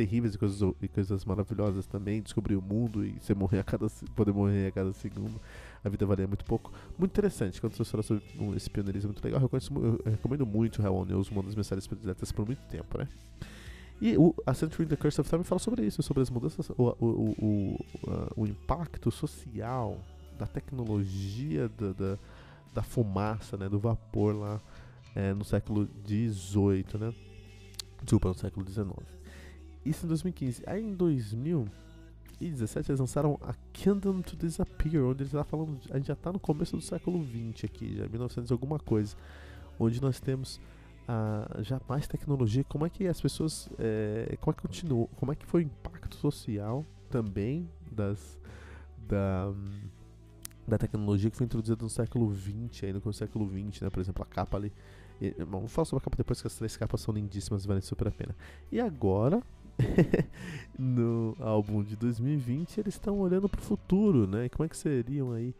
terríveis 0.00 0.34
e 0.34 0.38
coisas, 0.38 0.74
e 0.80 0.88
coisas 0.88 1.24
maravilhosas 1.26 1.86
também, 1.86 2.22
descobrir 2.22 2.56
o 2.56 2.62
mundo 2.62 3.04
e 3.04 3.18
você 3.20 3.34
morrer 3.34 3.58
a 3.58 3.64
cada, 3.64 3.86
poder 4.16 4.32
morrer 4.32 4.68
a 4.68 4.72
cada 4.72 4.92
segundo 4.94 5.38
a 5.84 5.88
vida 5.88 6.06
valia 6.06 6.26
muito 6.26 6.44
pouco. 6.44 6.72
Muito 6.98 7.12
interessante, 7.12 7.60
quando 7.60 7.74
você 7.74 7.84
fala 7.84 8.02
sobre 8.02 8.24
esse 8.56 8.70
pioneirismo 8.70 9.08
muito 9.08 9.22
legal, 9.22 9.40
eu, 9.40 10.00
eu 10.04 10.10
recomendo 10.10 10.46
muito 10.46 10.80
Hell 10.80 10.94
on 10.94 11.04
News, 11.04 11.30
uma 11.30 11.42
das 11.42 11.54
minhas 11.54 11.66
séries 11.66 11.86
prediletas 11.86 12.32
por 12.32 12.46
muito 12.46 12.62
tempo, 12.68 12.98
né? 12.98 13.08
E 14.00 14.16
o, 14.16 14.34
a 14.46 14.54
Century 14.54 14.86
the 14.86 14.96
Curse 14.96 15.20
of 15.20 15.28
Time 15.28 15.44
fala 15.44 15.58
sobre 15.58 15.84
isso, 15.84 16.02
sobre 16.02 16.22
as 16.22 16.30
mudanças, 16.30 16.70
o, 16.70 16.96
o, 16.98 17.34
o, 17.38 17.84
o 18.36 18.46
impacto 18.46 19.10
social 19.10 19.98
da 20.38 20.46
tecnologia 20.46 21.68
da, 21.68 21.92
da, 21.92 22.18
da, 22.72 22.82
fumaça, 22.82 23.58
né, 23.58 23.68
do 23.68 23.78
vapor 23.78 24.34
lá 24.34 24.58
é, 25.14 25.34
no 25.34 25.44
século 25.44 25.86
XVIII, 26.06 26.98
né? 26.98 27.14
Desculpa, 28.02 28.28
no 28.28 28.34
século 28.34 28.66
XIX. 28.66 29.19
Isso 29.84 30.04
em 30.04 30.08
2015. 30.08 30.62
Aí 30.66 30.82
em 30.82 30.94
2000 30.94 31.66
2017 32.40 32.90
eles 32.90 33.00
lançaram 33.00 33.38
a 33.42 33.54
Kingdom 33.72 34.22
to 34.22 34.34
Disappear, 34.34 35.04
onde 35.04 35.22
eles 35.22 35.32
tá 35.32 35.44
falando, 35.44 35.78
a 35.90 35.96
gente 35.98 36.06
já 36.06 36.14
está 36.14 36.32
no 36.32 36.40
começo 36.40 36.74
do 36.74 36.82
século 36.82 37.22
20 37.22 37.66
aqui, 37.66 37.96
já 37.96 38.08
1900 38.08 38.50
alguma 38.50 38.78
coisa, 38.78 39.14
onde 39.78 40.00
nós 40.00 40.18
temos 40.20 40.56
uh, 41.06 41.62
já 41.62 41.78
mais 41.86 42.08
tecnologia, 42.08 42.64
como 42.64 42.86
é 42.86 42.90
que 42.90 43.06
as 43.06 43.20
pessoas, 43.20 43.68
é, 43.78 44.36
como 44.40 44.52
é 44.52 44.54
que 44.54 44.62
continuou, 44.62 45.08
como 45.16 45.32
é 45.32 45.34
que 45.34 45.44
foi 45.44 45.62
o 45.62 45.64
impacto 45.64 46.16
social 46.16 46.84
também 47.10 47.68
das 47.92 48.38
da 49.06 49.52
da 50.68 50.78
tecnologia 50.78 51.28
que 51.28 51.36
foi 51.36 51.46
introduzida 51.46 51.82
no 51.82 51.90
século 51.90 52.28
20, 52.28 52.86
aí 52.86 52.92
no 52.92 53.12
século 53.12 53.44
20, 53.44 53.82
né, 53.82 53.90
por 53.90 53.98
exemplo, 53.98 54.22
a 54.22 54.26
capa 54.26 54.56
ali 54.56 54.72
e, 55.20 55.32
bom, 55.44 55.58
vamos 55.58 55.72
falar 55.72 55.84
sobre 55.84 56.00
a 56.00 56.04
capa 56.04 56.16
depois 56.16 56.40
que 56.40 56.46
as 56.46 56.54
três 56.54 56.76
capas 56.76 57.00
são 57.00 57.12
lindíssimas, 57.12 57.66
valem 57.66 57.82
super 57.82 58.08
a 58.08 58.10
pena. 58.10 58.34
E 58.72 58.80
agora, 58.80 59.42
no 60.78 61.36
álbum 61.40 61.82
de 61.82 61.96
2020 61.96 62.78
eles 62.78 62.94
estão 62.94 63.20
olhando 63.20 63.48
para 63.48 63.60
o 63.60 63.62
futuro, 63.62 64.26
né? 64.26 64.48
Como 64.48 64.64
é 64.64 64.68
que 64.68 64.76
seriam 64.76 65.32
aí 65.32 65.54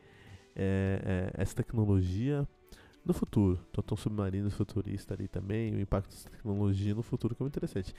é, 0.57 1.31
é, 1.35 1.43
essa 1.43 1.55
tecnologia 1.57 2.47
no 3.05 3.13
futuro? 3.13 3.59
Então, 3.71 3.97
submarino 3.97 4.51
futurista 4.51 5.15
ali 5.15 5.29
também, 5.29 5.75
o 5.75 5.81
impacto 5.81 6.11
dessa 6.11 6.31
tecnologia 6.31 6.95
no 6.95 7.03
futuro 7.03 7.35
que 7.35 7.43
é 7.43 7.45
muito 7.45 7.57
interessante. 7.57 7.95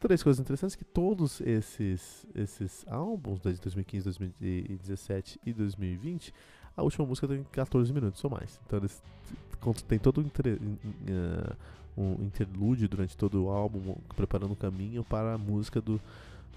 Três 0.00 0.22
coisas 0.22 0.40
interessantes 0.40 0.74
que 0.76 0.84
todos 0.84 1.40
esses 1.40 2.26
esses 2.34 2.84
álbuns 2.88 3.40
de 3.40 3.60
2015, 3.60 4.04
2017 4.04 5.40
e 5.46 5.52
2020, 5.52 6.34
a 6.76 6.82
última 6.82 7.06
música 7.06 7.26
tem 7.28 7.44
14 7.44 7.92
minutos 7.92 8.22
ou 8.24 8.30
mais. 8.30 8.60
Então 8.66 8.78
eles 8.78 9.02
tem 9.88 9.98
todo 9.98 10.20
um 10.20 10.24
um 11.96 12.24
interlúdio 12.24 12.88
durante 12.88 13.16
todo 13.16 13.44
o 13.44 13.48
álbum, 13.50 13.96
preparando 14.14 14.52
o 14.52 14.56
caminho 14.56 15.02
para 15.04 15.34
a 15.34 15.38
música 15.38 15.80
do, 15.80 16.00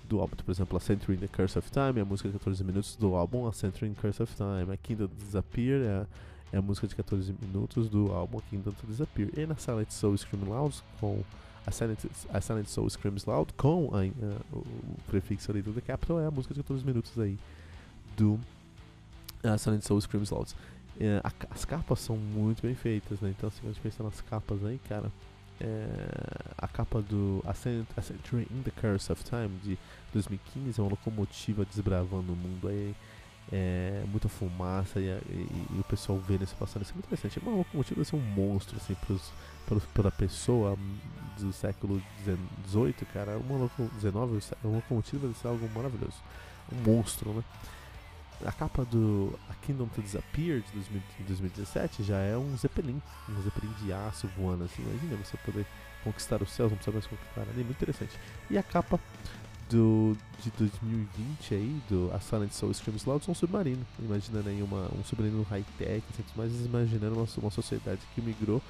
do 0.08 0.20
álbum. 0.20 0.36
Por 0.36 0.52
exemplo, 0.52 0.78
a 0.78 0.80
Century 0.80 1.16
in 1.16 1.20
the 1.20 1.28
Curse 1.28 1.58
of 1.58 1.70
Time, 1.72 2.02
a 2.02 2.06
música 2.06 2.30
de 2.30 2.38
14 2.38 2.64
minutos 2.64 2.96
do 2.96 3.16
álbum 3.16 3.48
A 3.48 3.54
Century 3.54 3.90
in 3.90 3.94
the 3.94 4.02
Curse 4.02 4.24
of 4.24 4.36
Time. 4.36 4.72
A 4.72 4.78
Kingdom 4.78 5.10
Disappear 5.18 5.82
é, 5.82 6.08
é 6.54 6.58
a 6.58 6.62
música 6.62 6.88
de 6.88 6.96
14 6.96 7.34
minutos 7.42 7.90
do 7.90 8.12
álbum 8.12 8.40
A 8.40 8.42
Kingdom 8.42 8.72
to 8.72 8.88
Disappear. 8.88 9.30
E 9.38 9.46
na 9.46 9.56
Silent 9.56 9.92
Soul 9.92 10.18
Scream 10.18 10.44
Loud, 10.48 10.76
com 11.00 11.24
a 11.66 11.72
Silent, 11.72 12.00
a 12.34 12.42
Silent 12.42 12.68
Soul 12.68 12.90
Screams 12.90 13.26
Loud, 13.26 13.54
com 13.54 13.92
a, 13.94 14.06
uh, 14.06 14.58
o 14.58 14.98
prefixo 15.08 15.52
ali 15.52 15.62
do 15.62 15.72
The 15.72 15.82
Capital, 15.82 16.20
é 16.20 16.26
a 16.26 16.32
música 16.32 16.54
de 16.54 16.62
14 16.62 16.86
minutos 16.86 17.18
aí 17.20 17.38
do 18.18 18.40
a 19.44 19.58
Silent 19.58 19.84
Soul 19.84 20.02
Screams 20.02 20.32
Loud. 20.32 20.54
É, 21.00 21.22
a, 21.24 21.32
as 21.50 21.64
capas 21.64 22.00
são 22.00 22.18
muito 22.18 22.62
bem 22.62 22.76
feitas, 22.76 23.22
né? 23.22 23.34
Então, 23.38 23.50
se 23.50 23.62
a 23.64 23.68
gente 23.68 23.80
pensar 23.80 24.04
nas 24.04 24.20
capas 24.22 24.64
aí, 24.66 24.80
cara, 24.90 25.12
é, 25.60 26.54
a 26.58 26.68
capa 26.68 27.02
do 27.02 27.44
A 27.46 27.54
Century 27.54 28.48
in 28.50 28.62
the 28.64 28.72
Curse 28.72 29.12
of 29.12 29.24
Time 29.24 29.50
de 29.64 29.78
2015 30.14 30.80
é 30.80 30.84
uma 30.84 30.92
locomotiva 30.92 31.66
desbravando 31.66 32.34
o 32.34 32.36
mundo 32.36 32.68
aí. 32.68 32.96
É, 33.52 34.04
muita 34.08 34.30
fumaça 34.30 35.00
e, 35.00 35.06
e, 35.06 35.66
e, 35.72 35.80
o 35.80 35.84
pessoal 35.84 36.20
vendo 36.20 36.44
isso 36.44 36.56
passando. 36.56 36.84
Isso 36.84 36.92
é 36.92 36.94
muito 36.94 37.08
interessante. 37.08 37.40
Uma 37.40 37.58
locomotiva 37.58 38.04
ser 38.04 38.16
um 38.16 38.20
monstro 38.20 38.78
assim, 38.78 38.94
pros, 38.94 39.32
pros, 39.66 39.84
pra 39.86 40.12
pessoa 40.12 40.78
do 41.40 41.52
século 41.52 42.00
XVIII, 42.68 42.94
cara. 43.12 43.38
Uma 43.40 43.58
locomotiva, 43.58 44.20
uma 44.64 44.76
locomotiva 44.76 45.28
deve 45.28 45.40
ser 45.40 45.48
algo 45.48 45.68
maravilhoso. 45.74 46.18
Um 46.72 46.92
monstro, 46.92 47.34
né? 47.34 47.44
A 48.46 48.52
capa 48.52 48.86
do 48.86 49.38
A 49.50 49.54
Kingdom 49.66 49.88
to 49.88 50.02
Disappear 50.02 50.62
de 50.62 50.80
2017 51.26 52.04
já 52.04 52.18
é 52.18 52.38
um 52.38 52.56
Zeppelin, 52.58 53.02
um 53.28 53.42
Zeppelin 53.42 53.74
de 53.84 53.92
aço 53.92 54.30
voando 54.38 54.64
assim. 54.64 54.82
Imagina 54.82 55.18
você 55.18 55.38
poder 55.38 55.66
conquistar 56.04 56.42
os 56.42 56.52
céus, 56.52 56.72
não 56.72 56.78
precisa 56.78 56.94
mais 56.94 57.06
conquistar 57.06 57.42
ali, 57.42 57.64
muito 57.64 57.72
interessante. 57.72 58.18
E 58.50 58.58
a 58.58 58.64
capa 58.64 59.00
do, 59.70 60.18
de 60.42 60.50
2020 60.52 61.54
aí, 61.54 61.82
do 61.90 62.12
A 62.14 62.20
Silent 62.20 62.52
Soul 62.52 62.74
Screams 62.74 63.06
Loud, 63.06 63.24
são 63.24 63.34
um 63.34 63.36
submarino. 63.36 63.86
Imaginando 64.00 64.50
aí 64.50 64.62
uma, 64.62 64.90
um 64.96 65.04
submarino 65.04 65.44
high-tech, 65.44 66.04
assim, 66.12 66.24
mas 66.36 66.66
imaginando 66.66 67.16
uma, 67.16 67.28
uma 67.38 67.52
sociedade 67.52 68.02
que 68.16 68.22
migrou 68.22 68.62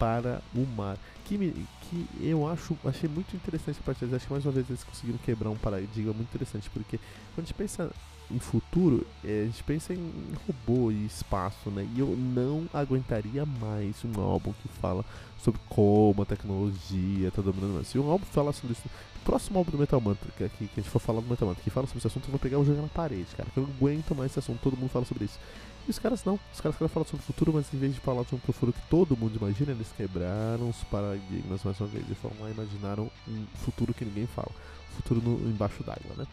para 0.00 0.42
o 0.54 0.66
mar. 0.66 0.96
Que, 1.26 1.38
me, 1.38 1.52
que 1.82 2.08
eu 2.20 2.48
acho, 2.48 2.76
achei 2.84 3.08
muito 3.08 3.36
interessante 3.36 3.78
a 3.78 3.84
partir 3.84 4.12
Acho 4.12 4.26
que 4.26 4.32
mais 4.32 4.44
uma 4.44 4.50
vez 4.50 4.68
eles 4.68 4.82
conseguiram 4.82 5.18
quebrar 5.18 5.50
um 5.50 5.56
paradigma 5.56 6.12
muito 6.12 6.28
interessante, 6.28 6.68
porque 6.70 6.98
quando 7.34 7.38
a 7.38 7.42
gente 7.42 7.54
pensa 7.54 7.90
em 8.30 8.38
futuro, 8.38 9.06
é, 9.24 9.42
a 9.42 9.44
gente 9.44 9.62
pensa 9.62 9.92
em 9.92 10.12
robô 10.46 10.90
e 10.90 11.04
espaço, 11.04 11.70
né? 11.70 11.86
E 11.94 12.00
eu 12.00 12.16
não 12.16 12.66
aguentaria 12.72 13.44
mais 13.44 13.96
um 14.04 14.20
álbum 14.20 14.52
que 14.62 14.68
fala 14.80 15.04
sobre 15.38 15.60
como 15.68 16.22
a 16.22 16.24
tecnologia 16.24 17.28
está 17.28 17.42
dominando. 17.42 17.84
Se 17.84 17.98
um 17.98 18.10
álbum 18.10 18.24
fala 18.24 18.52
sobre 18.52 18.72
isso, 18.72 18.88
próximo 19.24 19.58
álbum 19.58 19.72
do 19.72 19.78
Metal 19.78 20.00
Mantra, 20.00 20.30
que, 20.36 20.48
que, 20.48 20.68
a 20.76 20.80
gente 20.80 20.90
for 20.90 21.00
falar 21.00 21.20
do 21.20 21.28
Metal 21.28 21.46
Mantra, 21.46 21.62
que 21.62 21.70
fala 21.70 21.86
sobre 21.86 21.98
esse 21.98 22.06
assunto, 22.06 22.26
eu 22.26 22.30
vou 22.30 22.40
pegar 22.40 22.58
e 22.58 22.64
jogar 22.64 22.82
na 22.82 22.88
parede, 22.88 23.26
cara. 23.36 23.48
Que 23.52 23.58
eu 23.58 23.64
não 23.64 23.70
aguento 23.70 24.14
mais 24.14 24.30
esse 24.30 24.38
assunto, 24.38 24.60
todo 24.62 24.76
mundo 24.76 24.90
fala 24.90 25.04
sobre 25.04 25.24
isso. 25.24 25.38
E 25.86 25.90
os 25.90 25.98
caras 25.98 26.24
não, 26.24 26.38
os 26.52 26.60
caras 26.60 26.76
querem 26.76 26.92
falar 26.92 27.06
sobre 27.06 27.22
o 27.22 27.26
futuro, 27.26 27.52
mas 27.54 27.72
em 27.72 27.78
vez 27.78 27.94
de 27.94 28.00
falar 28.00 28.24
sobre 28.24 28.42
o 28.48 28.52
futuro 28.52 28.72
que 28.72 28.82
todo 28.88 29.16
mundo 29.16 29.36
imagina, 29.36 29.72
eles 29.72 29.88
quebraram 29.96 30.68
os 30.68 30.84
paradigmas 30.84 31.62
mais 31.64 31.80
uma 31.80 31.88
vez. 31.88 32.04
E 32.08 32.14
foram 32.14 32.36
lá 32.40 32.50
imaginaram 32.50 33.10
um 33.26 33.46
futuro 33.56 33.94
que 33.94 34.04
ninguém 34.04 34.26
fala. 34.26 34.50
Futuro 34.96 35.20
no, 35.20 35.48
embaixo 35.48 35.82
d'água, 35.82 36.14
né? 36.16 36.26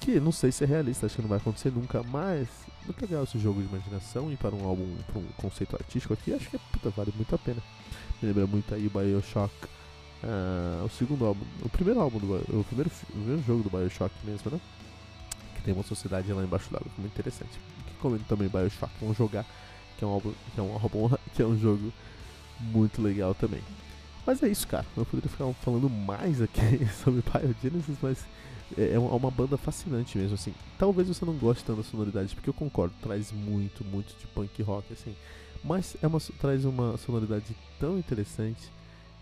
Que 0.00 0.20
não 0.20 0.32
sei 0.32 0.52
se 0.52 0.64
é 0.64 0.66
realista, 0.66 1.06
acho 1.06 1.16
que 1.16 1.22
não 1.22 1.28
vai 1.28 1.38
acontecer 1.38 1.70
nunca, 1.70 2.02
mas 2.02 2.48
muito 2.84 3.00
legal 3.00 3.24
esse 3.24 3.38
jogo 3.38 3.62
de 3.62 3.68
imaginação 3.68 4.30
e 4.30 4.36
para 4.36 4.54
um 4.54 4.66
álbum, 4.66 4.94
para 5.06 5.18
um 5.18 5.26
conceito 5.38 5.74
artístico 5.74 6.12
aqui, 6.12 6.34
acho 6.34 6.50
que 6.50 6.58
puta, 6.58 6.90
vale 6.90 7.12
muito 7.16 7.34
a 7.34 7.38
pena. 7.38 7.62
Me 8.20 8.28
lembra 8.28 8.46
muito 8.46 8.74
aí 8.74 8.86
o 8.86 8.90
Bioshock, 8.90 9.54
uh, 10.22 10.84
o 10.84 10.90
segundo 10.90 11.24
álbum, 11.24 11.44
o 11.62 11.68
primeiro 11.68 12.00
álbum 12.00 12.18
do 12.18 12.34
o 12.60 12.64
primeiro, 12.64 12.90
o 12.90 13.12
primeiro 13.12 13.42
jogo 13.42 13.62
do 13.62 13.70
Bioshock 13.70 14.14
mesmo, 14.24 14.50
né? 14.50 14.60
Que 15.56 15.62
tem 15.62 15.72
uma 15.72 15.82
sociedade 15.82 16.30
lá 16.32 16.44
embaixo 16.44 16.70
d'água, 16.70 16.90
muito 16.98 17.12
interessante. 17.12 17.58
Que 18.04 18.08
comendo 18.08 18.24
também 18.24 18.48
Bioshock, 18.48 18.92
vamos 19.00 19.16
jogar, 19.16 19.46
que 19.96 20.04
é 20.04 20.06
um 20.06 20.10
álbum, 20.10 20.32
que 20.54 20.60
é 20.60 20.62
um 20.62 20.72
álbum, 20.74 21.16
que 21.34 21.42
é 21.42 21.46
um 21.46 21.58
jogo 21.58 21.90
muito 22.60 23.00
legal 23.00 23.34
também. 23.34 23.62
Mas 24.26 24.42
é 24.42 24.48
isso, 24.48 24.68
cara. 24.68 24.84
Eu 24.96 25.06
poderia 25.06 25.30
ficar 25.30 25.50
falando 25.54 25.88
mais 25.88 26.42
aqui 26.42 26.60
sobre 27.02 27.22
Biogenesis, 27.22 27.96
mas 28.02 28.24
é, 28.76 28.92
é 28.92 28.98
uma 28.98 29.30
banda 29.30 29.56
fascinante 29.56 30.18
mesmo, 30.18 30.34
assim. 30.34 30.54
Talvez 30.78 31.08
você 31.08 31.24
não 31.24 31.34
goste 31.34 31.64
tanto 31.64 31.78
da 31.78 31.82
sonoridade, 31.82 32.34
porque 32.34 32.50
eu 32.50 32.54
concordo, 32.54 32.94
traz 33.02 33.32
muito, 33.32 33.82
muito 33.84 34.14
de 34.18 34.26
punk 34.26 34.62
rock, 34.62 34.92
assim. 34.92 35.14
Mas 35.62 35.96
é 36.02 36.06
uma, 36.06 36.20
traz 36.38 36.64
uma 36.64 36.96
sonoridade 36.98 37.56
tão 37.80 37.98
interessante 37.98 38.70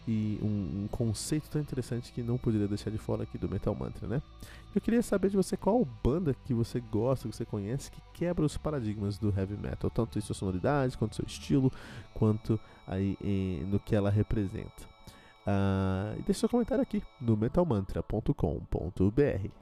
e 0.06 0.38
um, 0.42 0.84
um, 0.84 0.88
conceito 0.88 1.48
tão 1.48 1.60
interessante 1.60 2.12
que 2.12 2.22
não 2.22 2.36
poderia 2.36 2.66
deixar 2.66 2.90
de 2.90 2.98
fora 2.98 3.22
aqui 3.22 3.38
do 3.38 3.48
Metal 3.48 3.74
Mantra, 3.74 4.08
né? 4.08 4.20
Eu 4.74 4.80
queria 4.80 5.02
saber 5.02 5.30
de 5.30 5.36
você 5.36 5.56
qual 5.56 5.86
banda 6.02 6.34
que 6.44 6.52
você 6.52 6.80
gosta, 6.80 7.28
que 7.28 7.36
você 7.36 7.44
conhece, 7.44 7.90
que 7.90 8.00
quebra 8.14 8.44
os 8.44 8.56
paradigmas 8.56 9.18
do 9.18 9.28
heavy 9.28 9.56
metal, 9.56 9.90
tanto 9.90 10.18
em 10.18 10.22
sua 10.22 10.34
sonoridade, 10.34 10.98
quanto 10.98 11.14
seu 11.14 11.24
estilo, 11.24 11.70
quanto 12.14 12.58
aí 12.86 13.16
em, 13.22 13.64
no 13.64 13.78
que 13.78 13.94
ela 13.94 14.10
representa. 14.10 14.90
Uh, 15.46 16.18
e 16.18 16.22
deixe 16.22 16.40
seu 16.40 16.48
comentário 16.48 16.82
aqui 16.82 17.02
no 17.20 17.36
metalmantra.com.br. 17.36 19.61